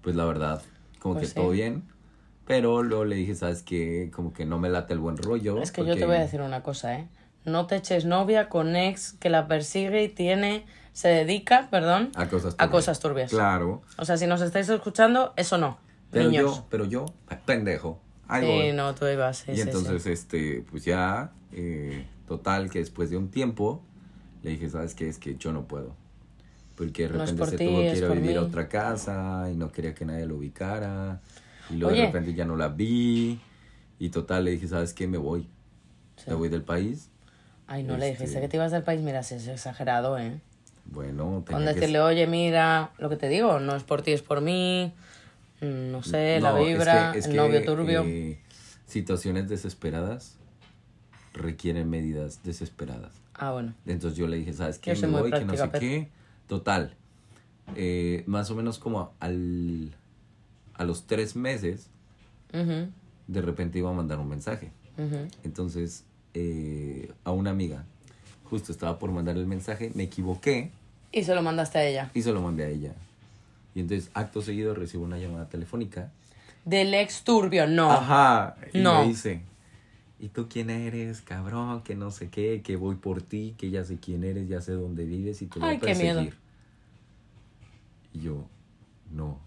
[0.00, 0.62] pues la verdad,
[0.98, 1.34] como Pues que sí.
[1.34, 1.84] todo bien.
[2.46, 4.10] Pero luego le dije, ¿sabes qué?
[4.12, 5.62] Como que no me late el buen rollo.
[5.62, 7.08] Es que yo te voy a decir una cosa, ¿eh?
[7.44, 12.26] No te eches novia con ex que la persigue y tiene, se dedica, perdón, A
[12.28, 12.70] cosas a turbias.
[12.70, 13.30] cosas turbias.
[13.30, 13.82] Claro.
[13.98, 15.76] O sea, si nos estáis escuchando, eso no.
[16.10, 16.56] Pero Niños.
[16.58, 17.04] yo, pero yo,
[17.44, 18.00] pendejo.
[18.28, 18.72] Ahí sí, voy.
[18.72, 20.10] no, tú ibas, sí, y sí, entonces, sí.
[20.12, 23.82] este, pues ya, eh, total, que después de un tiempo,
[24.42, 25.08] le dije, ¿sabes qué?
[25.08, 25.94] Es que yo no puedo.
[26.76, 28.46] Porque de No repente por se ti, tuvo que ir a vivir a mí.
[28.46, 31.20] otra casa y no quería que nadie lo ubicara.
[31.70, 32.06] Y luego de Oye.
[32.06, 33.40] repente ya no la vi.
[33.98, 35.06] Y total, le dije, ¿sabes qué?
[35.06, 35.48] Me voy.
[36.26, 37.10] Me voy del país.
[37.66, 40.40] Ay, no le dijiste este- que te ibas del país, mira, si es exagerado, ¿eh?
[40.86, 44.12] Bueno, Con tenía que decirle, oye, mira, lo que te digo, no es por ti,
[44.12, 44.92] es por mí.
[45.60, 48.02] mm, No sé, la es vibra, que- es el que, novio turbio.
[48.06, 48.38] eh,
[48.86, 50.36] situaciones desesperadas
[51.32, 53.12] requieren medidas desesperadas.
[53.34, 53.74] Ah, bueno.
[53.86, 54.94] Entonces yo le dije, ¿sabes qué?
[54.94, 56.08] Me voy, que no sé qué.
[56.46, 56.94] Total.
[57.76, 59.90] eh, más o menos como al,
[60.74, 61.88] a los tres meses,
[62.52, 64.70] de repente iba a mandar un mensaje.
[65.44, 67.86] Entonces, eh, a una amiga,
[68.54, 70.70] justo estaba por mandar el mensaje, me equivoqué
[71.10, 72.10] Y se lo mandaste a ella.
[72.14, 72.92] y se lo mandé a ella.
[73.74, 76.12] Y entonces, acto seguido, recibo una llamada telefónica.
[76.64, 77.90] Del ex turbio, no.
[77.90, 78.54] Ajá.
[78.72, 79.00] Y No.
[79.00, 79.40] me dice,
[80.20, 81.82] ¿y tú quién eres, cabrón?
[81.82, 84.70] Que no sé qué, que voy por ti, que ya sé quién eres, ya sé
[84.72, 86.14] dónde vives y te voy Ay, a qué perseguir.
[86.14, 86.32] miedo.
[88.12, 88.44] Y yo,
[89.10, 89.40] no.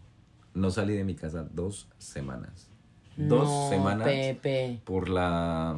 [0.54, 2.68] No salí de mi casa dos semanas.
[3.16, 4.80] Dos No, semanas Pepe.
[4.84, 5.76] por la,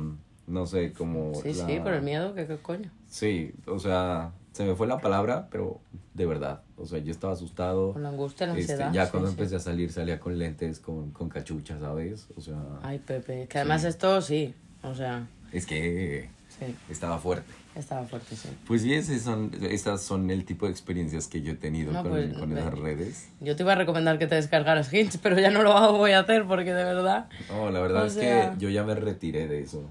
[0.48, 1.36] no sé, como...
[1.36, 2.90] Sí, la- sí, por el miedo, ¿qué, qué coño?
[3.10, 5.80] Sí, o sea, se me fue la palabra, pero
[6.14, 6.62] de verdad.
[6.78, 7.94] O sea, yo estaba asustado.
[7.94, 8.94] Con la angustia, la Este, ansiedad.
[8.94, 9.34] ya sí, cuando sí.
[9.34, 12.28] empecé a salir, salía con lentes, con, con cachucha, ¿sabes?
[12.38, 13.48] O sea, Ay, Pepe.
[13.48, 14.54] Que además esto sí.
[14.84, 16.76] O sea, es que sí.
[16.90, 17.52] estaba fuerte.
[17.76, 18.50] Estaba fuerte, sí.
[18.68, 22.02] Pues sí, ese son, esas son el tipo de experiencias que yo he tenido No,
[22.02, 23.30] con, pues, con esas redes.
[23.40, 26.20] Yo te iba a recomendar que te descargaras Hinge, pero ya no lo voy a
[26.20, 27.30] hacer porque de verdad.
[27.50, 29.84] No, la verdad O es sea- que yo ya me retiré de eso.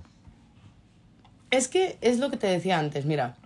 [1.51, 3.37] Es que es lo que te decía antes, mira.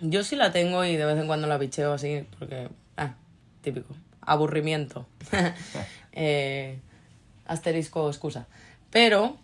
[0.00, 2.68] Yo sí la tengo y de vez en cuando la bicheo así, porque.
[2.96, 3.14] Ah,
[3.62, 3.94] típico.
[4.20, 5.06] Aburrimiento.
[6.16, 6.78] Eh,
[7.44, 8.46] asterisco excusa.
[8.92, 9.36] Pero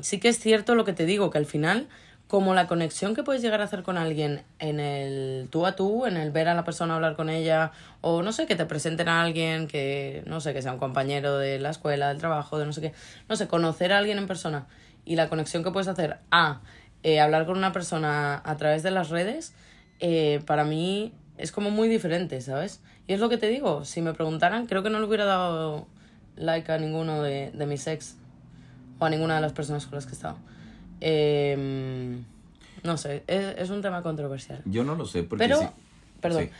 [0.00, 1.86] sí que es cierto lo que te digo, que al final,
[2.28, 6.06] como la conexión que puedes llegar a hacer con alguien en el tú a tú,
[6.06, 9.10] en el ver a la persona hablar con ella, o no sé, que te presenten
[9.10, 12.64] a alguien que, no sé, que sea un compañero de la escuela, del trabajo, de
[12.64, 12.94] no sé qué,
[13.28, 14.66] no sé, conocer a alguien en persona
[15.04, 16.60] y la conexión que puedes hacer a
[17.02, 19.52] eh, hablar con una persona a través de las redes,
[20.00, 22.80] eh, para mí es como muy diferente, ¿sabes?
[23.06, 25.86] Y es lo que te digo, si me preguntaran, creo que no le hubiera dado
[26.36, 28.16] like a ninguno de, de mis ex
[28.98, 30.36] o a ninguna de las personas con las que he estado.
[31.00, 32.18] Eh,
[32.82, 34.62] no sé, es, es un tema controversial.
[34.64, 35.68] Yo no lo sé porque Pero, sí-
[36.20, 36.50] perdón, sí.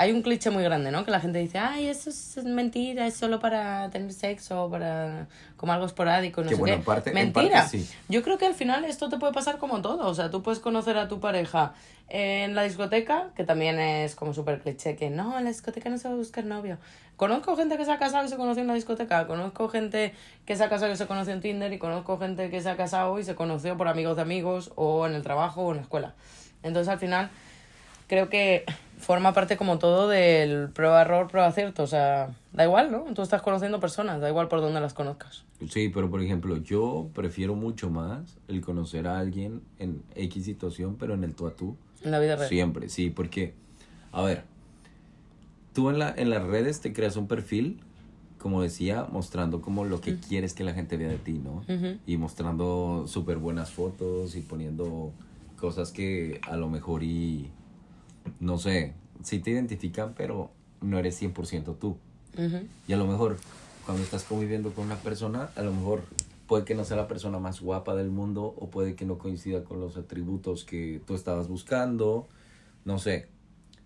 [0.00, 1.04] Hay un cliché muy grande, ¿no?
[1.04, 5.72] Que la gente dice, ay, eso es mentira, es solo para tener sexo, para como
[5.72, 6.78] algo esporádico, no Que sé bueno, qué.
[6.80, 7.60] en parte- en mentira.
[7.62, 7.90] parte sí.
[8.08, 10.08] Yo creo que al final esto te puede pasar como todo.
[10.08, 11.74] O sea, tú puedes conocer a tu pareja
[12.08, 15.98] en la discoteca, que también es como súper cliché, que no, en la discoteca no
[15.98, 16.78] se va a buscar novio.
[17.16, 19.26] Conozco gente que se ha casado y se conoció en la discoteca.
[19.26, 20.14] Conozco gente
[20.46, 21.72] que se ha casado y se conoció en Tinder.
[21.72, 25.06] Y conozco gente que se ha casado y se conoció por amigos de amigos o
[25.08, 26.14] en el trabajo o en la escuela.
[26.62, 27.30] Entonces, al final,
[28.06, 28.64] creo que
[28.98, 31.82] forma parte como todo del prueba error, prueba acierto.
[31.82, 33.04] O sea, da igual, ¿no?
[33.14, 35.44] Tú estás conociendo personas, da igual por dónde las conozcas.
[35.70, 40.96] Sí, pero por ejemplo, yo prefiero mucho más el conocer a alguien en X situación,
[40.98, 41.76] pero en el tú a tú.
[42.02, 42.48] En la vida real.
[42.48, 43.54] Siempre, sí, porque,
[44.12, 44.44] a ver,
[45.72, 47.80] tú en, la, en las redes te creas un perfil,
[48.38, 51.64] como decía, mostrando como lo que quieres que la gente vea de ti, ¿no?
[52.06, 55.12] Y mostrando súper buenas fotos y poniendo
[55.58, 57.50] cosas que a lo mejor y,
[58.40, 61.96] no sé, sí te identifican, pero no eres 100% tú.
[62.86, 63.36] Y a lo mejor
[63.84, 66.02] cuando estás conviviendo con una persona, a lo mejor
[66.46, 69.64] puede que no sea la persona más guapa del mundo o puede que no coincida
[69.64, 72.28] con los atributos que tú estabas buscando,
[72.84, 73.28] no sé.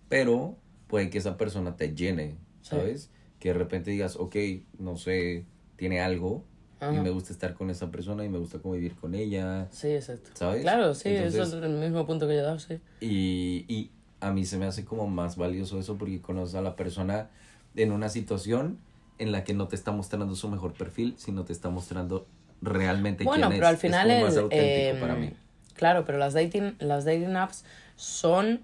[0.09, 0.55] Pero
[0.87, 3.09] puede que esa persona te llene, ¿sabes?
[3.39, 4.35] Que de repente digas, ok,
[4.77, 6.43] no sé, tiene algo
[6.91, 10.31] y me gusta estar con esa persona y me gusta convivir con ella, Sí, exacto.
[10.33, 10.63] ¿sabes?
[10.63, 12.79] Claro, sí, eso es el mismo punto que yo he dado, sí.
[12.99, 13.91] Y, y
[14.23, 17.29] a mí se me hace como más valioso eso porque conoces a la persona
[17.75, 18.79] en una situación
[19.19, 22.25] en la que no te está mostrando su mejor perfil, sino te está mostrando
[22.61, 23.73] realmente Bueno, quién pero es.
[23.73, 25.33] al final es más el, auténtico em, para mí.
[25.75, 28.61] Claro, pero las dating, las dating apps son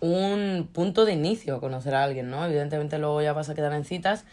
[0.00, 2.44] un punto de inicio a conocer a alguien, ¿no?
[2.44, 4.24] Evidentemente luego ya vas a quedar en citas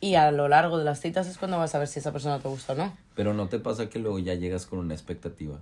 [0.00, 2.38] y a lo largo de las citas es cuando vas a ver si esa persona
[2.38, 2.96] te gusta o no.
[3.14, 5.58] Pero no te pasa que luego ya llegas con una expectativa.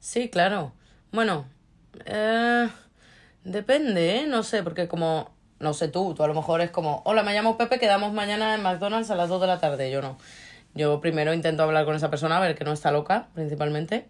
[0.00, 0.72] Sí, claro.
[1.12, 1.46] Bueno,
[2.06, 2.68] eh,
[3.44, 4.26] depende, ¿eh?
[4.26, 5.30] No sé, porque como,
[5.60, 8.54] no sé tú, tú a lo mejor es como, hola, me llamo Pepe, quedamos mañana
[8.54, 9.90] en McDonald's a las 2 de la tarde.
[9.90, 10.18] Yo no.
[10.74, 14.08] Yo primero intento hablar con esa persona, a ver que no está loca, principalmente.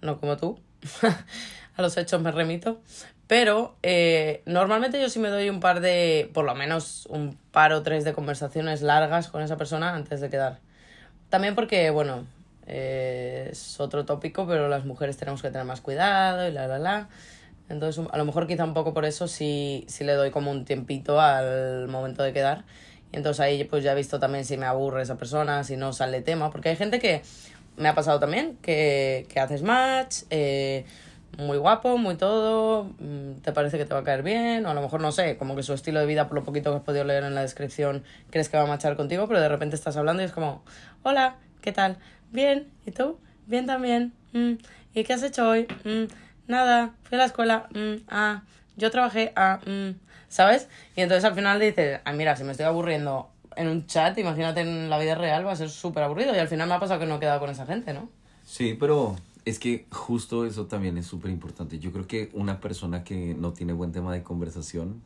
[0.00, 0.58] No como tú.
[1.76, 2.80] a los hechos me remito.
[3.28, 7.72] Pero eh, normalmente yo sí me doy un par de, por lo menos un par
[7.72, 10.58] o tres de conversaciones largas con esa persona antes de quedar.
[11.30, 12.26] También porque, bueno,
[12.66, 16.78] eh, es otro tópico, pero las mujeres tenemos que tener más cuidado y la, la,
[16.78, 17.08] la.
[17.68, 20.64] Entonces, a lo mejor quizá un poco por eso sí, sí le doy como un
[20.64, 22.64] tiempito al momento de quedar.
[23.12, 25.92] Y entonces ahí pues ya he visto también si me aburre esa persona, si no
[25.92, 26.50] sale tema.
[26.50, 27.22] Porque hay gente que
[27.76, 30.84] me ha pasado también, que, que haces match, eh,
[31.38, 34.74] muy guapo, muy todo, mm, te parece que te va a caer bien, o a
[34.74, 36.82] lo mejor no sé, como que su estilo de vida, por lo poquito que has
[36.82, 39.96] podido leer en la descripción, crees que va a marchar contigo, pero de repente estás
[39.96, 40.62] hablando y es como,
[41.02, 41.96] hola, ¿qué tal?
[42.30, 43.18] Bien, ¿y tú?
[43.46, 44.12] Bien también.
[44.32, 44.54] Mm,
[44.94, 45.66] ¿Y qué has hecho hoy?
[45.84, 46.04] Mm,
[46.52, 47.68] nada, fui a la escuela.
[47.74, 48.42] Mm, ah,
[48.76, 49.32] yo trabajé.
[49.34, 49.96] Ah, mm.
[50.32, 50.66] ¿sabes?
[50.96, 54.62] Y entonces al final dices, ah, mira, si me estoy aburriendo en un chat, imagínate
[54.62, 56.34] en la vida real, va a ser súper aburrido.
[56.34, 58.08] Y al final me ha pasado que no he quedado con esa gente, ¿no?
[58.46, 61.78] Sí, pero es que justo eso también es súper importante.
[61.78, 65.02] Yo creo que una persona que no tiene buen tema de conversación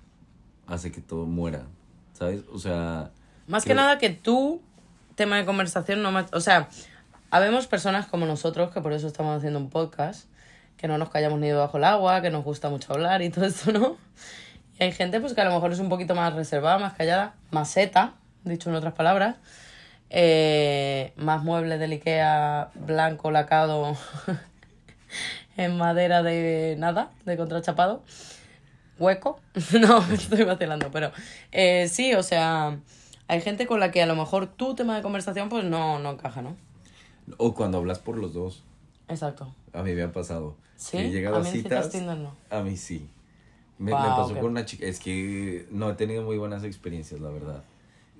[0.68, 1.64] hace que todo muera,
[2.12, 2.42] ¿sabes?
[2.52, 3.10] O sea...
[3.48, 4.62] Más que nada que tú,
[5.16, 6.32] tema de conversación, no más...
[6.34, 6.68] O sea,
[7.30, 10.28] habemos personas como nosotros, que por eso estamos haciendo un podcast,
[10.76, 13.46] que no nos callamos ni debajo del agua, que nos gusta mucho hablar y todo
[13.46, 13.96] esto, ¿no?
[14.78, 17.34] Y hay gente pues que a lo mejor es un poquito más reservada, más callada,
[17.50, 19.36] más seta, dicho en otras palabras,
[20.10, 23.96] eh, más muebles del Ikea blanco lacado
[25.56, 28.02] en madera de nada, de contrachapado,
[28.98, 29.40] hueco,
[29.80, 31.10] no, estoy vacilando, pero
[31.52, 32.78] eh, sí, o sea,
[33.28, 36.10] hay gente con la que a lo mejor tu tema de conversación pues no, no
[36.10, 36.56] encaja, ¿no?
[37.38, 38.62] O cuando hablas por los dos.
[39.08, 39.54] Exacto.
[39.72, 40.56] A mí me ha pasado.
[40.76, 40.98] ¿Sí?
[40.98, 41.90] He llegado A a, mí en citas.
[41.90, 42.34] Tinder no.
[42.50, 43.08] A mí sí.
[43.78, 44.86] Me, me Guau, pasó qué- con una chica.
[44.86, 47.62] Es que no he tenido muy buenas experiencias, la verdad.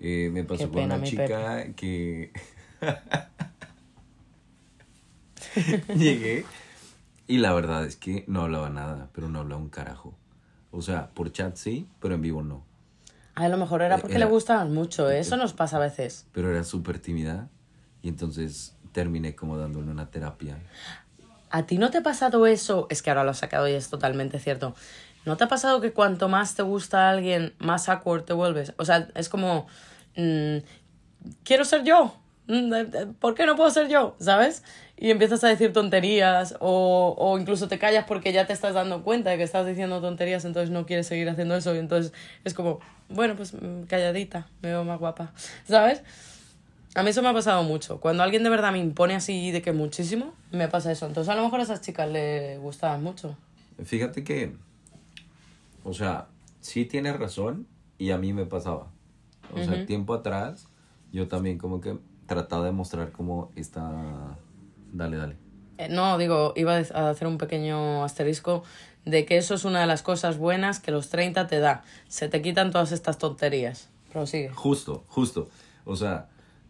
[0.00, 2.32] Eh, me pasó Qué con pena, una chica que.
[5.96, 6.44] Llegué
[7.26, 10.14] y la verdad es que no hablaba nada, pero no hablaba un carajo.
[10.70, 12.64] O sea, por chat sí, pero en vivo no.
[13.34, 15.20] A lo mejor era Eh, porque era- le gustaban mucho, ¿eh?
[15.20, 16.26] eso nos pasa a veces.
[16.32, 17.48] Pero era súper tímida
[18.02, 20.56] y entonces terminé como dándole una terapia.
[21.50, 22.86] ¿A ti no te ha pasado eso?
[22.88, 24.74] Es que ahora lo has sacado y es totalmente cierto.
[25.26, 28.72] ¿No te ha pasado que cuanto más te gusta alguien, más awkward te vuelves?
[28.78, 29.66] O sea, es como,
[30.16, 30.56] mm,
[31.44, 32.14] quiero ser yo.
[32.46, 34.16] Mm, eh, eh, ¿Por qué no puedo ser yo?
[34.18, 34.62] ¿Sabes?
[34.96, 39.02] Y empiezas a decir tonterías o, o incluso te callas porque ya te estás dando
[39.02, 42.54] cuenta de que estás diciendo tonterías, entonces no quieres seguir haciendo eso y entonces es
[42.54, 42.80] como,
[43.10, 45.34] bueno, pues mm, calladita, me veo más guapa.
[45.68, 46.02] ¿Sabes?
[46.96, 48.00] A mí eso me ha pasado mucho.
[48.00, 51.04] Cuando alguien de verdad me impone así de que muchísimo, me pasa eso.
[51.04, 53.36] Entonces a lo mejor a esas chicas le gustaban mucho.
[53.84, 54.56] Fíjate que,
[55.84, 56.28] o sea,
[56.60, 57.66] sí tienes razón
[57.98, 58.86] y a mí me pasaba.
[59.54, 60.68] O sea, tiempo atrás
[61.12, 64.38] yo también como que trataba de mostrar como esta...
[64.90, 65.36] Dale, dale.
[65.76, 68.64] Eh, no, digo, iba a hacer un pequeño asterisco
[69.04, 71.84] de que eso es una de las cosas buenas que los 30 te da.
[72.08, 73.90] Se te quitan todas estas tonterías.
[74.10, 74.48] Prosigue.
[74.48, 75.50] Justo, justo.
[75.84, 76.28] O sea,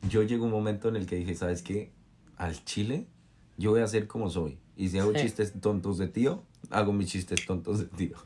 [0.09, 1.91] yo llego un momento en el que dije, ¿sabes qué?
[2.37, 3.07] Al chile
[3.57, 4.59] yo voy a ser como soy.
[4.77, 5.21] Y si hago Sí.
[5.23, 8.17] chistes tontos de tío, hago mis chistes tontos de tío.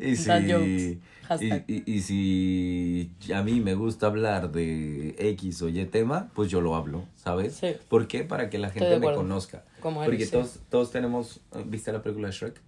[0.00, 1.64] Y si, y, Hashtag.
[1.66, 6.60] y- y si a mí me gusta hablar de X o Y tema, pues yo
[6.60, 7.54] lo hablo, ¿sabes?
[7.56, 7.74] Sí.
[7.88, 8.22] ¿Por qué?
[8.24, 9.64] Para que la gente me conozca.
[9.80, 10.32] Como eres, Porque sí.
[10.32, 11.40] todos, todos tenemos...
[11.64, 12.60] ¿Viste la película de Shrek?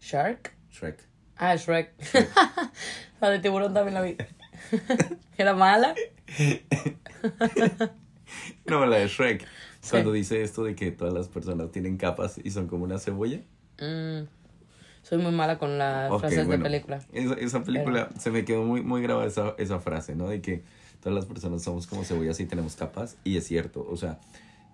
[0.00, 0.52] ¿Shark?
[0.70, 0.98] Shrek.
[1.36, 1.92] Ah, Shrek.
[3.20, 4.16] la de tiburón también la vi.
[5.36, 5.94] ¿Era mala?
[8.66, 9.46] No, la de Shrek.
[9.90, 13.40] Cuando dice esto de que todas las personas tienen capas y son como una cebolla.
[13.80, 14.26] Mm,
[15.02, 17.00] soy muy mala con las frases bueno, de película.
[17.12, 20.28] Esa, esa película se me quedó muy, muy grabada esa, esa frase, ¿no?
[20.28, 20.62] De que
[21.00, 23.16] todas las personas somos como cebollas y tenemos capas.
[23.24, 24.20] Y es cierto, o sea,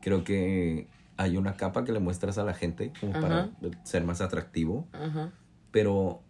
[0.03, 3.51] creo que hay una capa que le muestras a la gente como para
[3.85, 4.87] ser más atractivo.
[4.93, 5.33] Ajá.
[5.71, 6.23] Pero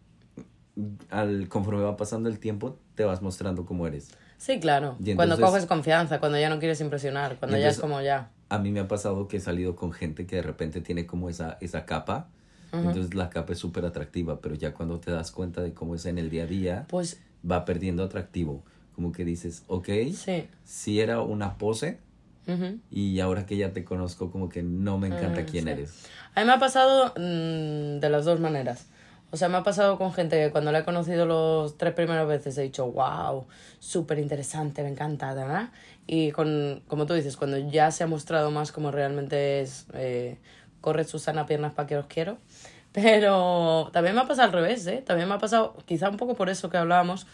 [1.11, 4.12] al, conforme va pasando el tiempo, te vas mostrando cómo eres.
[4.38, 4.96] Sí, claro.
[5.01, 7.81] Y cuando entonces- coges confianza, cuando ya no quieres impresionar, cuando Y ya es entonces-
[7.96, 8.31] como ya.
[8.48, 11.29] A mí me ha pasado que he salido con gente que de repente tiene como
[11.29, 12.29] esa, esa capa.
[12.72, 16.05] Entonces la capa es súper atractiva, pero ya cuando te das cuenta de cómo es
[16.07, 18.62] en el día a día, Pues va perdiendo atractivo.
[18.94, 20.48] Como que dices, ok, sí.
[20.64, 21.98] sí era una pose
[22.46, 22.79] Ujú.
[22.90, 25.70] y ahora que ya te conozco como que no me encanta Mm, quién sí.
[25.70, 26.05] eres.
[26.35, 28.87] A mí me ha pasado mm, de las dos maneras.
[29.31, 32.27] O sea, me ha pasado con gente que cuando la he conocido los tres primeras
[32.27, 33.47] veces he dicho, wow,
[33.79, 35.71] súper interesante, me encanta, ¿verdad?
[36.07, 40.38] Y con, como tú dices, cuando ya se ha mostrado más como realmente es, eh,
[40.81, 42.38] corre Susana piernas para que os quiero.
[42.93, 45.03] Pero también me ha pasado al revés, ¿eh?
[45.07, 47.27] También me ha pasado, quizá un poco por eso que hablábamos,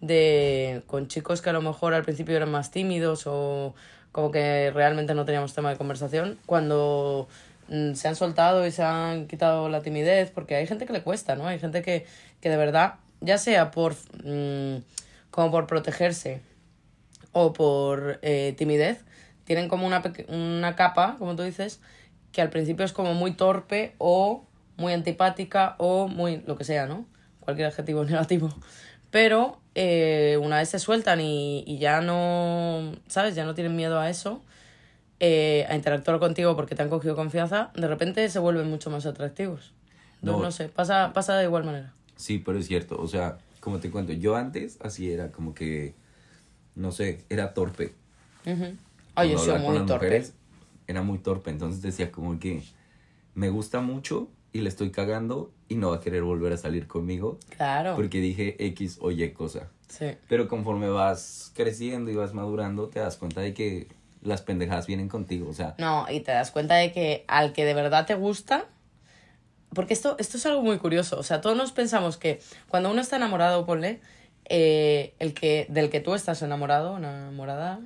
[0.00, 3.74] de con chicos que a lo mejor al principio eran más tímidos o
[4.12, 7.28] como que realmente no teníamos tema de conversación, cuando
[7.68, 11.36] se han soltado y se han quitado la timidez, porque hay gente que le cuesta,
[11.36, 11.46] ¿no?
[11.46, 12.06] Hay gente que,
[12.40, 14.82] que de verdad, ya sea por mm,
[15.30, 16.40] como por protegerse
[17.32, 19.04] o por eh, timidez,
[19.44, 21.80] tienen como una, una capa, como tú dices,
[22.32, 24.44] que al principio es como muy torpe o
[24.76, 27.06] muy antipática o muy lo que sea, ¿no?
[27.40, 28.48] Cualquier adjetivo negativo.
[29.10, 33.34] Pero eh, una vez se sueltan y, y ya no, ¿sabes?
[33.34, 34.42] Ya no tienen miedo a eso,
[35.20, 39.06] eh, a interactuar contigo porque te han cogido confianza, de repente se vuelven mucho más
[39.06, 39.72] atractivos.
[40.22, 40.42] No, No.
[40.44, 41.92] no sé, pasa, pasa de igual manera.
[42.16, 43.00] Sí, pero es cierto.
[43.00, 45.94] O sea, como te cuento, yo antes así era como que,
[46.74, 47.92] no sé, era torpe.
[48.46, 48.74] Ujú.
[49.14, 49.94] Ay, yo soy muy torpe.
[50.06, 50.34] mujeres,
[50.86, 51.50] era muy torpe.
[51.50, 52.62] Entonces decía como que
[53.34, 56.86] me gusta mucho, y le estoy cagando y no va a querer volver a salir
[56.88, 57.94] conmigo Claro.
[57.94, 59.68] porque dije X o Y cosa.
[59.88, 60.06] Sí.
[60.28, 63.88] Pero conforme vas creciendo y vas madurando, te das cuenta de que
[64.28, 65.48] las pendejadas vienen contigo.
[65.50, 68.66] O sea, No, y te das cuenta de que al que de verdad te gusta.
[69.74, 71.18] Porque esto, esto es algo muy curioso.
[71.18, 74.00] O sea, todos nos pensamos que cuando uno está enamorado, ponle,
[74.46, 77.80] eh, el que, del que tú estás enamorado, enamorada,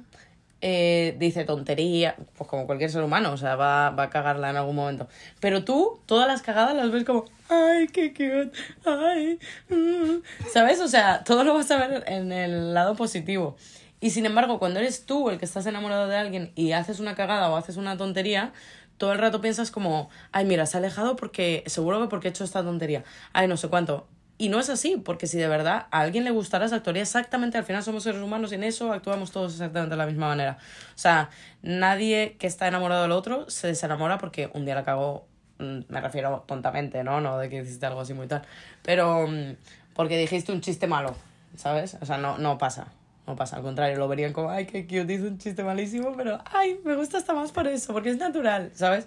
[0.65, 4.57] eh, dice tontería, pues como cualquier ser humano, o sea, va, va a cagarla en
[4.57, 5.09] algún momento.
[5.41, 8.53] Pero tú, todas las cagadas las ves como, ay, qué cute,
[8.87, 10.79] ay, mm", ¿sabes?
[10.81, 13.57] O sea, todo lo vas a ver en el lado positivo.
[14.03, 17.15] Y sin embargo, cuando eres tú el que estás enamorado de alguien y haces una
[17.15, 18.53] cagada o haces una tontería,
[18.99, 22.31] todo el rato piensas como, ay, mira, se ha alejado porque, seguro que porque he
[22.31, 24.09] hecho esta tontería, ay, no sé cuánto.
[24.39, 27.59] Y no es así, porque si de verdad a alguien le gustara, se actuaría exactamente,
[27.59, 30.59] al final somos seres humanos y en eso actuamos todos exactamente de la misma manera.
[30.97, 31.31] O sea,
[31.63, 36.01] nadie que está enamorado del otro se desenamora porque un día la cagó, mm, me
[36.01, 37.21] refiero tontamente, ¿no?
[37.21, 38.43] No de que hiciste algo así muy tal,
[38.83, 39.55] pero mm,
[39.95, 41.15] porque dijiste un chiste malo,
[41.57, 41.97] ¿sabes?
[42.01, 42.89] O sea, no, no pasa.
[43.33, 46.39] No pasa, al contrario, lo verían como, ay, qué cute, hizo un chiste malísimo, pero,
[46.45, 49.07] ay, me gusta hasta más por eso, porque es natural, ¿sabes?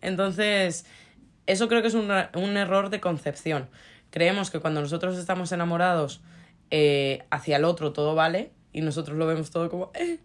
[0.00, 0.86] Entonces,
[1.46, 3.68] eso creo que es un, un error de concepción.
[4.10, 6.20] Creemos que cuando nosotros estamos enamorados
[6.72, 10.18] eh, hacia el otro todo vale y nosotros lo vemos todo como, eh.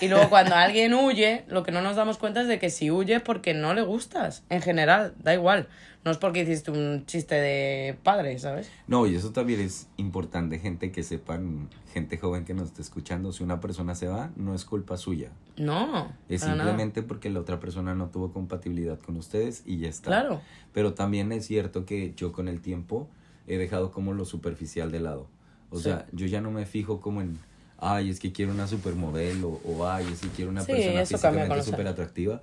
[0.00, 2.90] Y luego cuando alguien huye, lo que no nos damos cuenta es de que si
[2.90, 5.68] huye es porque no le gustas, en general, da igual.
[6.04, 8.70] No es porque hiciste un chiste de padre, ¿sabes?
[8.86, 13.32] no, y eso también es importante, gente que sepan, gente joven que nos esté escuchando,
[13.32, 15.30] si una persona se va, no es culpa suya.
[15.56, 16.12] No.
[16.28, 16.68] Es para nada.
[16.70, 20.10] simplemente porque la otra persona no tuvo compatibilidad con ustedes y ya está.
[20.10, 20.40] Claro.
[20.72, 23.08] Pero también es cierto que yo con el tiempo
[23.48, 25.26] he dejado como lo superficial de lado.
[25.70, 25.84] O Sí.
[25.84, 27.38] sea, yo ya no me fijo como en,
[27.78, 31.62] ay, es que quiero una supermodelo o ay, es que quiero una Sí, persona físicamente
[31.62, 32.42] súper atractiva.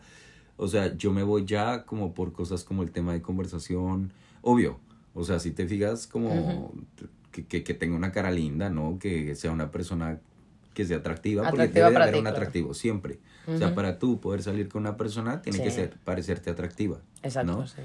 [0.57, 4.11] O sea, yo me voy ya como por cosas como el tema de conversación.
[4.41, 4.79] Obvio.
[5.15, 6.73] O sea, si te fijas como
[7.31, 8.97] que, que, que tenga una cara linda, ¿no?
[8.99, 10.19] Que sea una persona
[10.73, 12.37] que sea atractiva, porque Atractiva debe de haber ti, un claro.
[12.37, 13.19] atractivo siempre.
[13.47, 16.99] O sea, para tú poder salir con una persona, tiene que ser, parecerte atractiva.
[17.21, 17.67] Exacto, ¿no?
[17.67, 17.75] sí.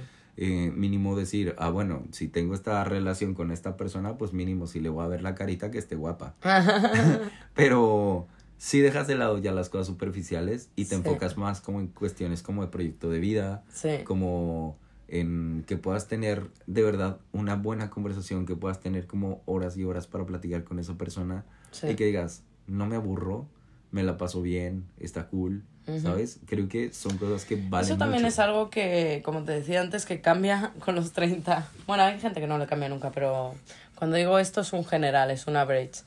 [0.41, 4.79] Eh, mínimo decir, ah, bueno, si tengo esta relación con esta persona, pues mínimo si
[4.79, 6.37] le voy a ver la carita que esté guapa.
[7.55, 10.95] Pero si dejas de lado ya las cosas superficiales y te Sí.
[10.97, 13.99] enfocas más como en cuestiones como de proyecto de vida, Sí.
[14.05, 14.77] como
[15.09, 19.85] en que puedas tener de verdad una buena conversación, que puedas tener como horas y
[19.85, 21.89] horas para platicar con esa persona Sí.
[21.89, 23.47] y que digas, no me aburro,
[23.91, 25.65] me la paso bien, está cool,
[26.03, 26.39] ¿sabes?
[26.47, 28.33] Creo que son cosas que valen Eso también mucho.
[28.33, 31.69] es algo que, como te decía antes, que cambia con los 30.
[31.87, 33.55] Bueno, hay gente que no le cambia nunca, pero
[33.95, 36.03] cuando digo esto es un general, es un average.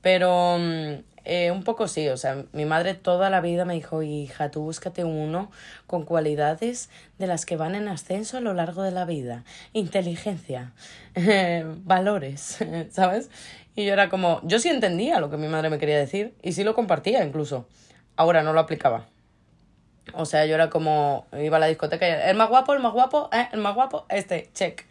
[0.00, 4.02] Pero mm, eh, un poco sí, o sea, mi madre toda la vida me dijo,
[4.02, 5.50] hija, tú búscate uno
[5.86, 9.44] con cualidades de las que van en ascenso a lo largo de la vida.
[9.72, 10.72] Inteligencia,
[11.84, 12.58] valores,
[12.90, 13.30] ¿sabes?
[13.74, 16.52] Y yo era como, yo sí entendía lo que mi madre me quería decir y
[16.52, 17.66] sí lo compartía incluso.
[18.16, 19.06] Ahora no lo aplicaba.
[20.12, 22.80] O sea, yo era como, iba a la discoteca y era, el más guapo, el
[22.80, 23.48] más guapo, ¿eh?
[23.52, 24.84] el más guapo, este, check.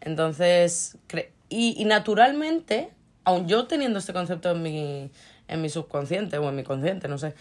[0.00, 2.90] Entonces, cre- y, y naturalmente,
[3.24, 5.10] aun yo teniendo este concepto en mi,
[5.48, 7.34] en mi subconsciente o en mi consciente, no sé,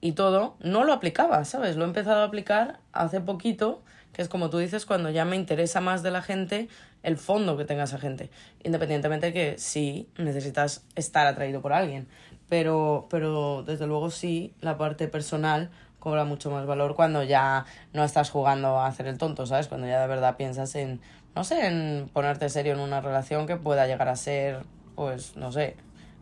[0.00, 1.76] y todo, no lo aplicaba, ¿sabes?
[1.76, 5.36] Lo he empezado a aplicar hace poquito, que es como tú dices, cuando ya me
[5.36, 6.68] interesa más de la gente
[7.02, 8.30] el fondo que tenga esa gente.
[8.62, 12.08] Independientemente de que sí necesitas estar atraído por alguien.
[12.48, 15.70] Pero, pero desde luego sí, la parte personal
[16.00, 19.68] cobra mucho más valor cuando ya no estás jugando a hacer el tonto, ¿sabes?
[19.68, 21.00] Cuando ya de verdad piensas en,
[21.36, 24.64] no sé, en ponerte serio en una relación que pueda llegar a ser,
[24.96, 25.76] pues, no sé,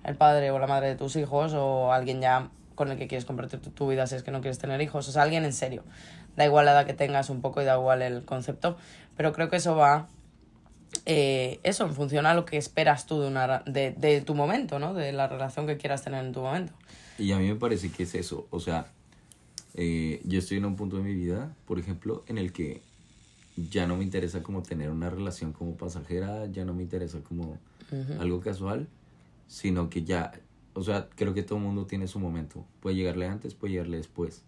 [0.04, 3.24] el padre o la madre de tus hijos o alguien ya con el que quieres
[3.24, 5.84] compartir tu, vida si es que no quieres tener hijos, o sea, alguien en serio.
[6.36, 8.76] Da igual la edad que tengas un poco y da igual el concepto,
[9.16, 10.08] pero creo que eso va
[11.04, 14.78] eh, eso, en función a lo que esperas tú de, una, de, de tu momento,
[14.78, 14.94] ¿no?
[14.94, 16.72] De la relación que quieras tener en tu momento.
[17.18, 18.46] Y a mí me parece que es eso.
[18.50, 18.86] O sea,
[19.80, 22.82] eh, yo estoy en un punto de mi vida, por ejemplo, en el que
[23.70, 27.58] ya no me interesa como tener una relación como pasajera, ya no me interesa como
[28.18, 28.88] algo casual,
[29.46, 30.32] sino que ya,
[30.74, 32.64] o sea, creo que todo el mundo tiene su momento.
[32.80, 34.42] Puede llegarle antes, puede llegarle después.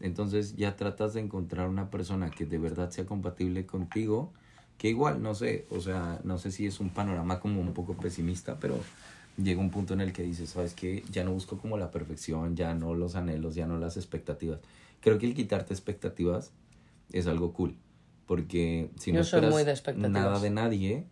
[0.00, 4.32] Entonces ya tratas de encontrar una persona que de verdad sea compatible contigo,
[4.78, 7.94] que igual, no sé, o sea, no sé si es un panorama como un poco
[7.94, 8.80] pesimista, pero
[9.36, 11.04] llega un punto en el que dices, ¿sabes qué?
[11.10, 14.60] Ya no busco como la perfección, ya no los anhelos, ya no las expectativas.
[15.00, 16.52] Creo que el quitarte expectativas
[17.12, 17.76] es algo cool,
[18.26, 21.06] porque si no Yo soy esperas muy de nada de nadie,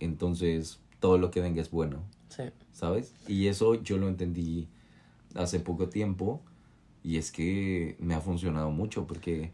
[0.00, 2.02] entonces todo lo que venga es bueno.
[2.28, 2.44] Sí.
[2.76, 3.14] ¿sabes?
[3.26, 4.68] Y eso yo lo entendí
[5.34, 6.42] hace poco tiempo
[7.02, 9.50] y es que me ha funcionado mucho porque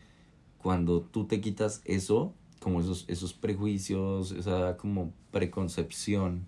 [0.58, 6.46] cuando tú te quitas eso, como esos, esos prejuicios, esa como preconcepción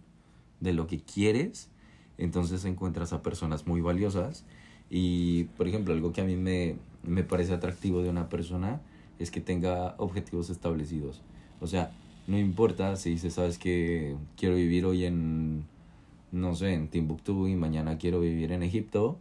[0.64, 1.68] de lo que quieres,
[2.18, 4.44] entonces encuentras a personas muy valiosas.
[4.90, 8.80] Y, por ejemplo, algo que a mí me, me parece atractivo de una persona
[9.18, 11.22] es que tenga objetivos establecidos.
[11.60, 11.92] O sea,
[12.26, 15.64] no importa si dice, sabes que quiero vivir hoy en,
[16.32, 19.18] no sé, en Timbuktu y mañana quiero vivir en Egipto,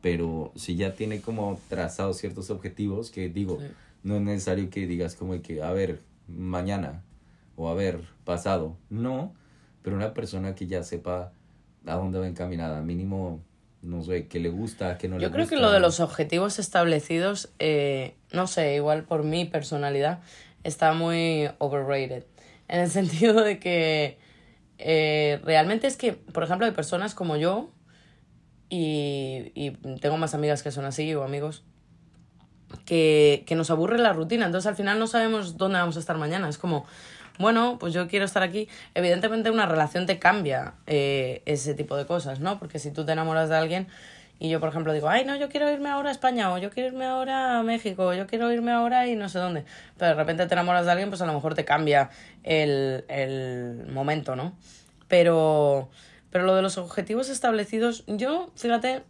[0.00, 3.58] pero si ya tiene como trazados ciertos objetivos que digo,
[4.02, 7.02] no es necesario que digas como que, a ver, mañana
[7.56, 9.34] o a ver, pasado, no,
[9.82, 11.32] pero una persona que ya sepa
[11.86, 13.40] a dónde va encaminada, mínimo,
[13.82, 15.36] no sé, que le gusta, que no le Yo gusta.
[15.36, 20.20] creo que lo de los objetivos establecidos, eh, no sé, igual por mi personalidad,
[20.64, 22.24] está muy overrated.
[22.68, 24.18] En el sentido de que
[24.78, 27.70] eh, realmente es que, por ejemplo, hay personas como yo,
[28.68, 29.70] y, y
[30.00, 31.64] tengo más amigas que son así, o amigos,
[32.84, 34.46] que, que nos aburre la rutina.
[34.46, 36.48] Entonces al final no sabemos dónde vamos a estar mañana.
[36.48, 36.86] Es como,
[37.38, 38.68] bueno, pues yo quiero estar aquí.
[38.94, 42.58] Evidentemente una relación te cambia eh, ese tipo de cosas, ¿no?
[42.58, 43.88] Porque si tú te enamoras de alguien
[44.38, 46.70] y yo, por ejemplo, digo, ay, no, yo quiero irme ahora a España, o yo
[46.70, 49.66] quiero irme ahora a México, o yo quiero irme ahora y no sé dónde.
[49.98, 52.08] Pero de repente te enamoras de alguien, pues a lo mejor te cambia
[52.42, 54.56] el, el momento, ¿no?
[55.08, 55.90] Pero,
[56.30, 59.02] pero lo de los objetivos establecidos, yo, fíjate,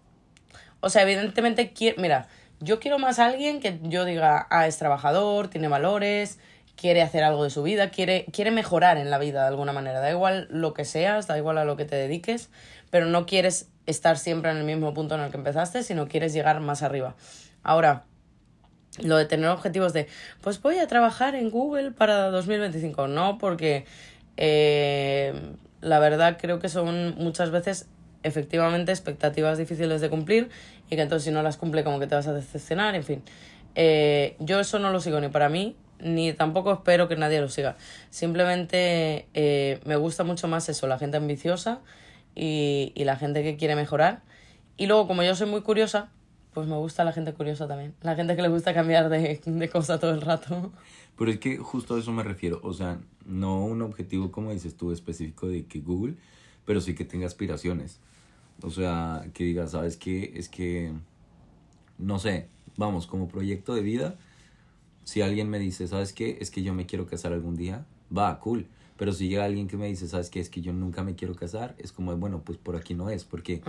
[0.80, 2.26] o sea, evidentemente, quiero, mira,
[2.58, 6.40] yo quiero más a alguien que yo diga, ah, es trabajador, tiene valores,
[6.80, 10.00] quiere hacer algo de su vida, quiere, quiere mejorar en la vida de alguna manera.
[10.00, 12.48] Da igual lo que seas, da igual a lo que te dediques,
[12.88, 16.32] pero no quieres estar siempre en el mismo punto en el que empezaste, sino quieres
[16.32, 17.16] llegar más arriba.
[17.62, 18.04] Ahora,
[19.02, 20.08] lo de tener objetivos de,
[20.40, 23.08] pues voy a trabajar en Google para 2025.
[23.08, 23.84] No, porque
[24.38, 25.34] eh,
[25.82, 27.88] la verdad creo que son muchas veces
[28.22, 30.48] efectivamente expectativas difíciles de cumplir
[30.88, 33.22] y que entonces si no las cumple como que te vas a decepcionar, en fin.
[33.74, 37.48] Eh, yo eso no lo sigo ni para mí, ni tampoco espero que nadie lo
[37.48, 37.76] siga.
[38.10, 41.80] Simplemente eh, me gusta mucho más eso, la gente ambiciosa
[42.34, 44.22] y, y la gente que quiere mejorar.
[44.76, 46.10] Y luego, como yo soy muy curiosa,
[46.52, 47.94] pues me gusta la gente curiosa también.
[48.02, 50.72] La gente que le gusta cambiar de, de cosa todo el rato.
[51.16, 54.76] Pero es que justo a eso me refiero, o sea, no un objetivo como dices
[54.76, 56.14] tú específico de que Google,
[56.64, 58.00] pero sí que tenga aspiraciones.
[58.62, 60.32] O sea, que digas, ¿sabes qué?
[60.34, 60.92] Es que,
[61.98, 64.16] no sé, vamos, como proyecto de vida,
[65.04, 66.38] si alguien me dice, ¿sabes qué?
[66.40, 67.86] Es que yo me quiero casar algún día,
[68.16, 68.66] va, cool.
[68.96, 70.40] Pero si llega alguien que me dice, ¿sabes qué?
[70.40, 73.24] Es que yo nunca me quiero casar, es como, bueno, pues por aquí no es,
[73.24, 73.62] porque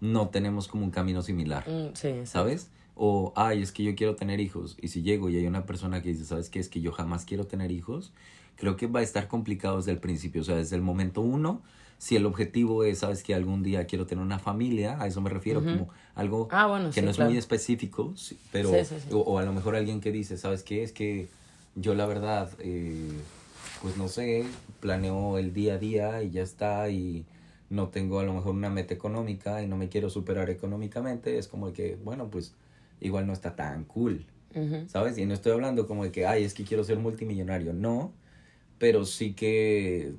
[0.00, 2.12] no tenemos como un camino similar, Mm, sí.
[2.24, 2.70] ¿sabes?
[2.94, 4.76] O, ay, es que yo quiero tener hijos.
[4.80, 6.60] Y si llego y hay una persona que dice, ¿sabes qué?
[6.60, 8.12] Es que yo jamás quiero tener hijos,
[8.54, 10.40] creo que va a estar complicado desde el principio.
[10.42, 11.62] O sea, desde el momento uno,
[11.98, 15.30] si el objetivo es, ¿sabes que Algún día quiero tener una familia, a eso me
[15.30, 17.30] refiero, como algo Ah, bueno, que sí, no es claro.
[17.30, 18.14] muy específico,
[18.52, 18.96] pero, Sí, sí.
[19.12, 20.82] O, o a lo mejor alguien que dice, ¿sabes qué?
[20.82, 21.28] Es que
[21.74, 23.10] yo la verdad, eh,
[23.82, 24.44] pues no sé,
[24.80, 27.24] planeo el día a día y ya está y
[27.68, 31.48] no tengo a lo mejor una meta económica y no me quiero superar económicamente, es
[31.48, 32.54] como que, bueno, pues
[33.00, 34.24] igual no está tan cool,
[34.54, 34.84] Ujú.
[34.86, 35.18] ¿sabes?
[35.18, 38.12] Y no estoy hablando como de que, ay, es que quiero ser multimillonario, no,
[38.78, 40.12] pero sí que,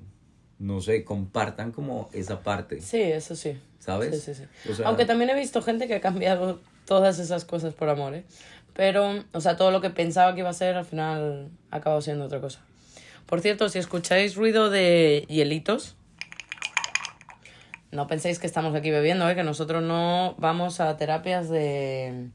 [0.59, 3.59] no sé, compartan como esa parte, Sí, eso sí.
[3.79, 4.23] ¿sabes?
[4.23, 4.69] Sí, sí, sí.
[4.71, 8.15] O sea, Aunque también he visto gente que ha cambiado todas esas cosas por amor,
[8.15, 8.23] ¿eh?
[8.73, 12.01] Pero, o sea, todo lo que pensaba que iba a ser al final ha acabado
[12.01, 12.59] siendo otra cosa.
[13.25, 15.95] Por cierto, si escucháis ruido de hielitos,
[17.91, 19.35] no penséis que estamos aquí bebiendo, ¿eh?
[19.35, 22.29] Que nosotros no vamos a terapias de...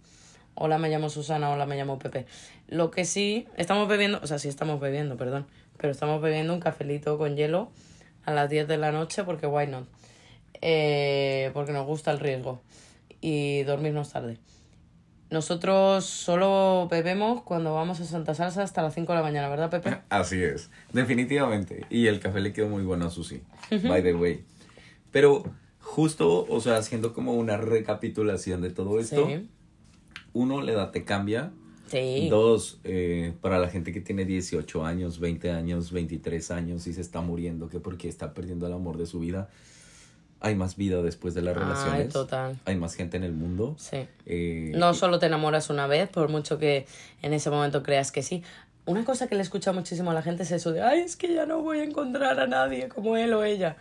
[0.55, 2.27] Hola, me llamo Susana, hola, me llamo Pepe.
[2.69, 5.47] Lo que sí, estamos bebiendo, o sea, sí estamos bebiendo, perdón,
[5.79, 7.71] pero estamos bebiendo un cafelito con hielo
[8.25, 9.87] a las 10 de la noche porque why not
[10.61, 12.61] eh, porque nos gusta el riesgo
[13.21, 14.39] y dormirnos tarde.
[15.31, 19.71] Nosotros solo bebemos cuando vamos a Santa Salsa hasta las 5 de la mañana, ¿verdad,
[19.71, 19.99] Pepe?
[20.11, 21.87] Así es, definitivamente.
[21.89, 24.45] Y el café le quedó muy bueno a Susi, by the way.
[25.11, 25.43] Pero
[25.81, 29.49] justo, o sea, haciendo como una recapitulación de todo esto, Sí.
[30.35, 31.51] uno, la edad te cambia.
[31.93, 32.29] Sí.
[32.31, 37.01] Dos, eh, para la gente que tiene 18 años, 20 años, 23 años y se
[37.03, 39.49] está muriendo, que porque está perdiendo el amor de su vida,
[40.41, 42.09] hay más vida después de las Ay, relaciones.
[42.13, 42.59] total.
[42.65, 43.77] Hay más gente en el mundo.
[43.79, 44.07] Sí.
[44.27, 46.87] Eh, No solo te enamoras una vez, por mucho que
[47.23, 48.43] en ese momento creas que sí.
[48.87, 51.33] Una cosa que le escucha muchísimo a la gente es eso de, ay, es que
[51.33, 53.77] ya no voy a encontrar a nadie como él o ella.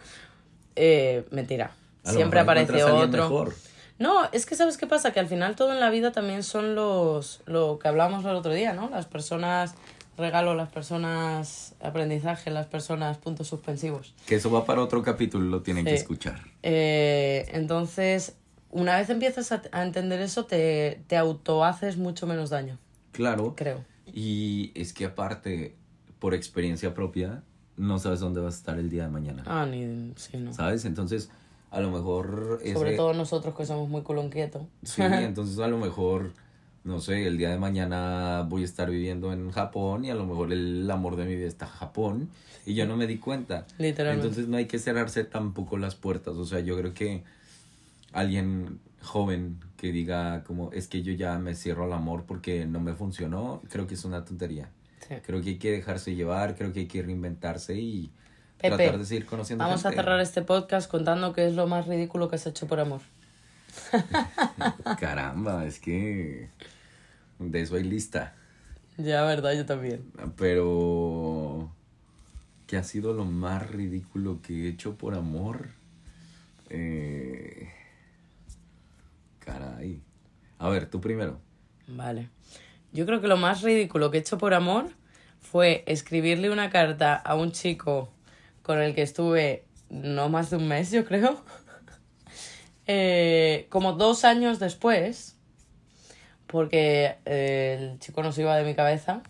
[0.75, 1.71] Eh, mentira.
[2.03, 3.23] a Siempre aparece otro.
[3.23, 3.53] mejor.
[4.01, 6.75] No, es que sabes qué pasa, que al final todo en la vida también son
[6.75, 8.89] los lo que hablábamos el otro día, ¿no?
[8.89, 9.75] Las personas
[10.17, 14.13] regalo, las personas aprendizaje, las personas puntos suspensivos.
[14.27, 16.41] Que eso va para otro capítulo, lo tienen que escuchar.
[16.63, 18.35] Eh, entonces,
[18.69, 22.77] una vez empiezas a, a entender eso, te, te autohaces mucho menos daño,
[23.11, 23.55] Claro.
[23.55, 23.83] creo.
[24.05, 25.75] Y es que aparte,
[26.19, 27.43] por experiencia propia,
[27.77, 29.43] no sabes dónde vas a estar el día de mañana.
[29.45, 30.13] Ah, ni...
[30.17, 30.53] Sí, no.
[30.53, 30.85] ¿Sabes?
[30.85, 31.29] Entonces,
[31.71, 32.61] a lo mejor...
[32.73, 34.63] Sobre todo nosotros que somos muy culonquietos.
[34.83, 36.33] Sí, entonces a lo mejor,
[36.83, 40.25] no sé, el día de mañana voy a estar viviendo en Japón y a lo
[40.25, 42.29] mejor el amor de mi vida está en Japón
[42.65, 43.65] y yo no me di cuenta.
[43.77, 44.27] Literalmente.
[44.27, 46.35] Entonces no hay que cerrarse tampoco las puertas.
[46.35, 47.23] O sea, yo creo que
[48.11, 52.81] alguien joven que diga como es que yo ya me cierro al amor porque no
[52.81, 54.69] me funcionó, creo que es una tontería.
[55.07, 55.15] Sí.
[55.25, 58.11] Creo que hay que dejarse llevar, creo que hay que reinventarse y
[58.61, 61.87] Pepe, tratar de seguir conociendo Vamos a cerrar este podcast contando qué es lo más
[61.87, 63.01] ridículo que has hecho por amor.
[64.99, 66.49] Caramba, es que
[67.39, 68.35] de eso hay lista.
[68.97, 70.11] Ya, verdad, yo también.
[70.37, 71.71] Pero.
[72.67, 75.69] ¿Qué ha sido lo más ridículo que he hecho por amor?
[76.69, 77.69] Eh,
[79.39, 80.01] caray.
[80.57, 81.39] A ver, tú primero.
[81.87, 82.29] Vale.
[82.93, 84.89] Yo creo que lo más ridículo que he hecho por amor
[85.41, 88.09] fue escribirle una carta a un chico
[88.63, 91.41] con el que estuve no más de un mes, yo creo.
[92.87, 95.37] Eh, como dos años después,
[96.47, 99.21] porque eh, el chico no se iba de mi cabeza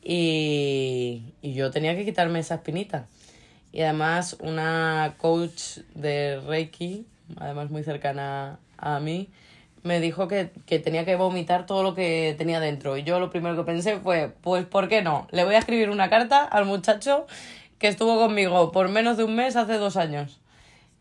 [0.00, 3.08] y, y yo tenía que quitarme esa espinita.
[3.72, 7.06] Y además una coach de Reiki,
[7.36, 9.30] además muy cercana a mí,
[9.82, 12.96] me dijo que, que tenía que vomitar todo lo que tenía dentro.
[12.96, 15.26] Y yo lo primero que pensé fue, pues ¿por qué no?
[15.30, 17.26] Le voy a escribir una carta al muchacho
[17.84, 20.40] que estuvo conmigo por menos de un mes hace dos años.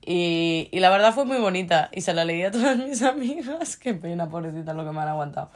[0.06, 1.90] Y, y la verdad fue muy bonita.
[1.94, 3.78] Y se la leí a todas mis amigas.
[3.78, 5.50] Qué pena, pobrecita, lo que me han aguantado.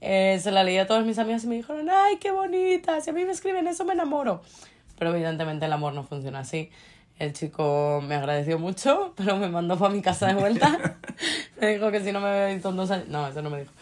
[0.00, 2.98] Eh, se la leí a todas mis amigas y me dijeron, ay, qué bonita.
[3.02, 4.40] Si a mí me escriben eso, me enamoro.
[4.98, 6.70] Pero evidentemente el amor no funciona así.
[7.18, 10.96] El chico me agradeció mucho, pero me mandó para mi casa de vuelta.
[11.60, 13.08] me dijo que si no me había visto en dos años...
[13.08, 13.72] No, eso no me dijo.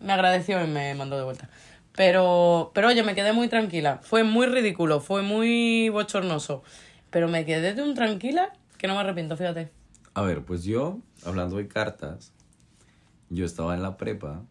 [0.00, 1.48] Me agradeció y me mandó de vuelta.
[1.96, 4.00] Pero, pero oye, me quedé muy tranquila.
[4.02, 6.62] Fue muy ridículo, fue muy bochornoso.
[7.10, 9.70] Pero me quedé de un tranquila que no me arrepiento, fíjate.
[10.14, 12.32] A ver, pues yo, hablando de cartas,
[13.28, 14.42] yo estaba en la prepa,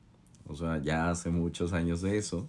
[0.48, 2.48] o sea, ya hace muchos años de eso,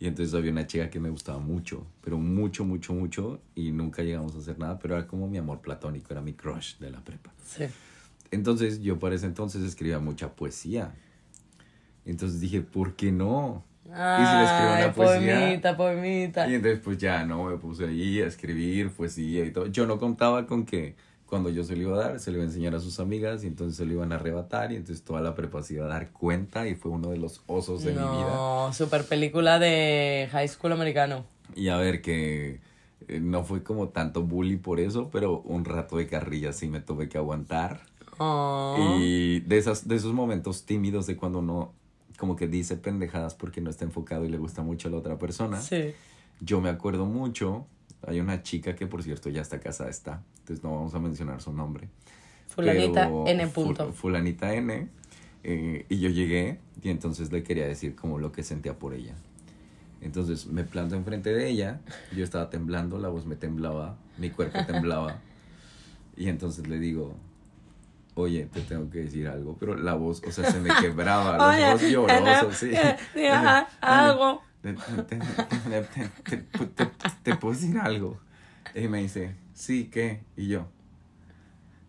[0.00, 4.02] y entonces había una chica que me gustaba mucho, pero mucho, mucho, mucho, y nunca
[4.02, 7.00] llegamos a hacer nada, pero era como mi amor platónico, era mi crush de la
[7.04, 7.32] prepa.
[7.46, 7.66] Sí.
[8.32, 10.92] Entonces yo para ese entonces escribía mucha poesía.
[12.04, 13.62] Entonces dije, ¿por qué no?
[13.94, 15.38] Ay, y si le escribo una poesía.
[15.38, 16.48] poemita, poemita.
[16.48, 19.66] Y entonces pues ya no, me puse ahí a escribir poesía y todo.
[19.66, 20.94] Yo no contaba con que
[21.26, 23.42] cuando yo se lo iba a dar, se lo iba a enseñar a sus amigas
[23.42, 25.88] y entonces se lo iban a arrebatar y entonces toda la prepa se iba a
[25.88, 28.34] dar cuenta y fue uno de los osos de mi vida.
[28.34, 31.24] No, super película de High School americano.
[31.56, 32.60] Y a ver que
[33.08, 36.80] eh, no fue como tanto bully por eso, pero un rato de carrilla sí me
[36.80, 37.80] tuve que aguantar.
[38.18, 38.98] Oh.
[39.00, 41.72] Y de, esas, de esos momentos tímidos de cuando uno
[42.22, 45.18] como que dice pendejadas porque no está enfocado y le gusta mucho a la otra
[45.18, 45.60] persona.
[45.60, 45.92] Sí.
[46.38, 47.66] Yo me acuerdo mucho,
[48.06, 51.40] hay una chica que por cierto ya está casada está, entonces no vamos a mencionar
[51.40, 51.88] su nombre.
[52.46, 53.48] Fulanita N.
[53.48, 53.92] Punto.
[53.92, 54.86] fulanita N.
[55.42, 59.16] eh, y yo llegué y entonces le quería decir como lo que sentía por ella.
[60.00, 61.80] Entonces me planto enfrente de ella,
[62.16, 65.18] yo estaba temblando, la voz me temblaba, mi cuerpo temblaba.
[66.16, 67.16] Y entonces le digo,
[68.14, 71.66] oye, te tengo que decir algo, pero la voz, o sea, se me quebraba, Oye,
[71.68, 72.70] ojos llorosos, sí.
[73.14, 74.42] eh, ajá, algo.
[77.22, 78.20] Te, puedo decir algo.
[78.74, 80.22] Y me dice, sí, ¿qué?
[80.36, 80.68] Y yo,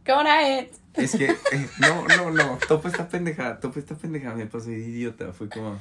[0.03, 0.81] ¿Qué hora es?
[0.93, 4.79] es que, eh, no, no, no, topa esta pendeja, topa esta pendeja, me pasó de
[4.79, 5.79] idiota, fue como,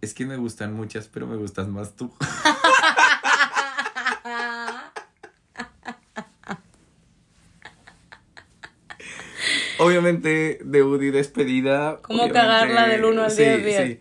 [0.00, 2.12] es que me gustan muchas, pero me gustas más tú.
[9.78, 11.98] Obviamente, debut y despedida.
[12.02, 14.00] ¿Cómo cagarla del uno al sí, diez, sí.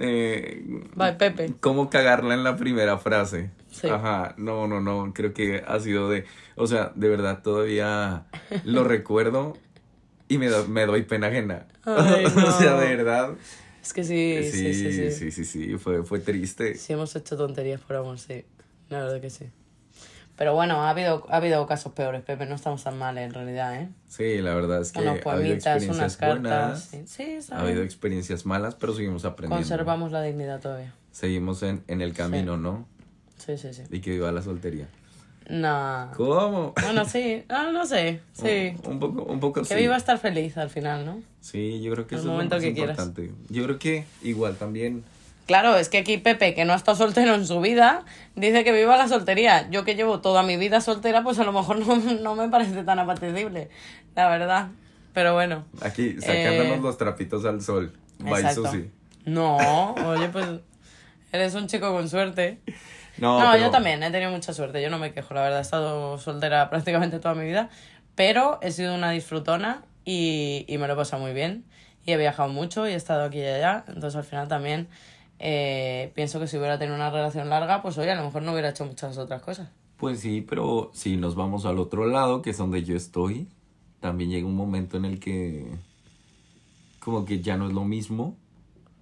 [0.00, 0.62] Eh,
[0.94, 1.52] Bye, Pepe.
[1.60, 3.50] ¿Cómo cagarla en la primera frase?
[3.70, 3.88] Sí.
[3.88, 6.24] Ajá, no, no, no, creo que ha sido de,
[6.56, 8.26] o sea, de verdad todavía
[8.64, 9.56] lo recuerdo
[10.28, 11.66] y me, do- me doy pena ajena.
[11.84, 12.80] Ay, o sea, no.
[12.80, 13.30] de verdad.
[13.82, 15.10] Es que sí, sí, sí, sí.
[15.10, 16.74] sí, sí, sí, fue, fue triste.
[16.76, 18.44] Sí, hemos hecho tonterías por amor, sí.
[18.88, 19.46] La verdad que sí.
[20.42, 22.46] Pero bueno, ha habido, ha habido casos peores, Pepe.
[22.46, 23.88] No estamos tan mal en realidad, ¿eh?
[24.08, 26.90] Sí, la verdad es que Unos ha habido poemitas, experiencias unas cartas.
[26.90, 29.64] buenas, Sí, sí ha habido experiencias malas, pero seguimos aprendiendo.
[29.64, 30.92] Conservamos la dignidad todavía.
[31.12, 32.88] Seguimos en, en el camino, ¿no?
[33.36, 33.82] Sí, sí, sí.
[33.88, 34.88] Y que viva la soltería.
[35.48, 36.10] No.
[36.16, 36.72] ¿Cómo?
[36.82, 37.44] Bueno, sí.
[37.48, 38.20] No, no sé.
[38.32, 38.74] Sí.
[38.84, 41.22] Un, un poco, un poco Que viva estar feliz al final, ¿no?
[41.40, 42.98] Sí, yo creo que El eso momento es lo más que quieras.
[42.98, 43.32] importante.
[43.48, 45.04] Yo creo que igual también
[45.46, 48.04] Claro, es que aquí Pepe, que no ha estado soltero en su vida,
[48.36, 49.68] dice que viva la soltería.
[49.70, 52.82] Yo que llevo toda mi vida soltera, pues a lo mejor no, no me parece
[52.84, 53.68] tan apetecible,
[54.14, 54.68] la verdad.
[55.12, 55.64] Pero bueno.
[55.82, 57.92] aquí sacándonos Eh, los trapitos al sol.
[58.18, 58.54] Bye.
[58.54, 58.90] Susi.
[59.24, 60.46] No, oye, pues
[61.32, 62.60] eres un chico con suerte.
[63.18, 64.80] No, No, pero- yo también he tenido mucha suerte.
[64.80, 65.58] Yo no me quejo, la verdad.
[65.58, 67.68] He estado soltera prácticamente toda mi vida.
[68.14, 71.64] Pero he sido una disfrutona y, y me lo he pasado muy bien.
[72.06, 73.84] Y he viajado mucho y he estado aquí y allá.
[73.88, 74.88] Entonces al final también
[75.42, 78.52] eh, pienso que si hubiera tenido una relación larga, pues oye, a lo mejor no
[78.52, 79.68] hubiera hecho muchas otras cosas.
[79.96, 83.48] Pues sí, pero si nos vamos al otro lado, que es donde yo estoy,
[84.00, 85.66] también llega un momento en el que
[87.00, 88.36] como que ya no es lo mismo,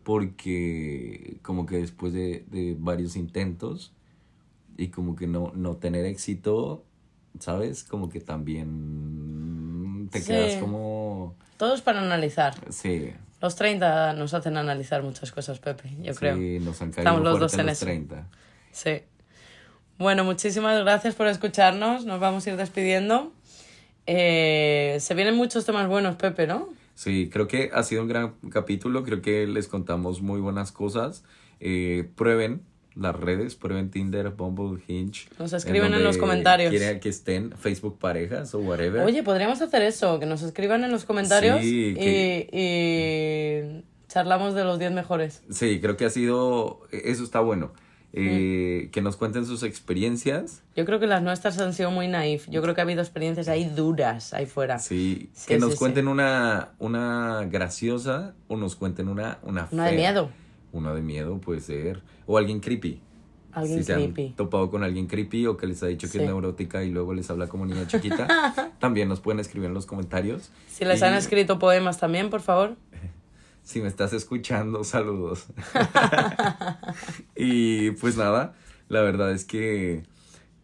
[0.05, 3.93] porque como que después de, de varios intentos
[4.77, 6.83] y como que no, no tener éxito,
[7.39, 7.85] ¿sabes?
[7.85, 10.29] Como que también te Sí.
[10.29, 11.35] quedas como...
[11.59, 12.55] Todo es para analizar.
[12.71, 13.11] Sí,
[13.41, 16.37] Los 30 nos hacen analizar muchas cosas, Pepe, yo creo.
[16.37, 17.87] sí, nos han caído Estamos los dos en los eso.
[17.87, 18.27] 30.
[18.73, 19.03] Sí.
[19.99, 22.05] Bueno, muchísimas gracias por escucharnos.
[22.05, 23.33] Nos vamos a ir despidiendo.
[24.07, 26.69] Eh, se vienen muchos temas buenos, Pepe, ¿no?
[26.95, 31.25] Sí, creo que ha sido un gran capítulo, creo que les contamos muy buenas cosas.
[31.61, 32.63] Eh, prueben
[33.01, 35.29] las redes, prueben Tinder, Bumble, Hinge.
[35.39, 36.71] Nos escriben en donde los comentarios.
[36.71, 39.03] Quieren que estén Facebook parejas o whatever.
[39.03, 44.55] Oye, podríamos hacer eso, que nos escriban en los comentarios Sí, y, que- y charlamos
[44.55, 45.43] de los 10 mejores.
[45.51, 47.73] Sí, creo que ha sido, eso está bueno.
[48.13, 48.91] Eh, Mm.
[48.91, 50.63] Que nos cuenten sus experiencias.
[50.75, 52.49] Yo creo que las nuestras han sido muy naif.
[52.51, 54.81] Yo creo que ha habido experiencias ahí duras ahí fuera.
[54.81, 55.79] Sí, Sí, que nos sí, sí.
[55.79, 59.99] cuenten una, una graciosa o nos cuenten una, una Una de fea.
[60.13, 60.31] miedo.
[60.73, 62.03] Una de miedo puede ser.
[62.27, 63.01] O alguien creepy.
[63.53, 64.27] Alguien si se creepy.
[64.29, 66.19] han topado con alguien creepy o que les ha dicho que Sí.
[66.21, 69.87] es neurótica y luego les habla como niña chiquita, también nos pueden escribir en los
[69.87, 70.51] comentarios.
[70.69, 72.77] Si les Y han escrito poemas también, por favor.
[73.63, 75.47] Si me estás escuchando, saludos.
[77.37, 78.55] y pues nada,
[78.89, 80.03] la verdad es que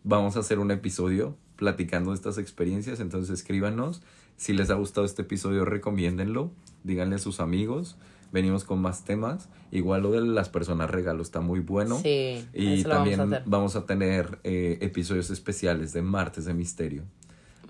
[0.05, 4.03] vamos a hacer un episodio platicando de estas experiencias, entonces escríbanos.
[4.37, 6.51] Si les ha gustado este episodio, recomiéndenlo,
[6.85, 7.97] díganle a sus amigos.
[8.37, 9.49] Venimos con más temas.
[9.71, 11.99] Igual lo de las personas regalo está muy bueno.
[12.03, 17.05] Sí, Y vamos a también vamos a tener eh, episodios especiales de Martes de Misterio.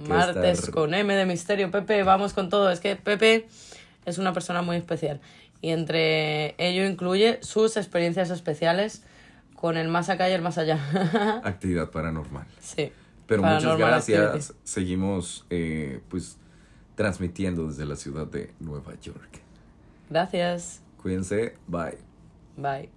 [0.08, 1.70] Martes estar- con M de misterio.
[1.70, 2.68] Pepe, vamos con todo.
[2.72, 3.46] Es que Pepe
[4.06, 5.20] es una persona muy especial.
[5.60, 9.04] Y entre ello incluye sus experiencias especiales
[9.54, 11.40] con el más acá y el más allá.
[11.44, 12.46] Actividad paranormal.
[12.60, 12.90] sí.
[13.28, 14.20] Pero muchas gracias.
[14.24, 14.54] Activity.
[14.64, 16.38] Seguimos eh, pues
[16.96, 19.40] transmitiendo desde la ciudad de Nueva York.
[20.08, 20.82] Gracias.
[20.96, 21.54] Cuídense.
[21.66, 21.98] Bye.
[22.56, 22.95] Bye.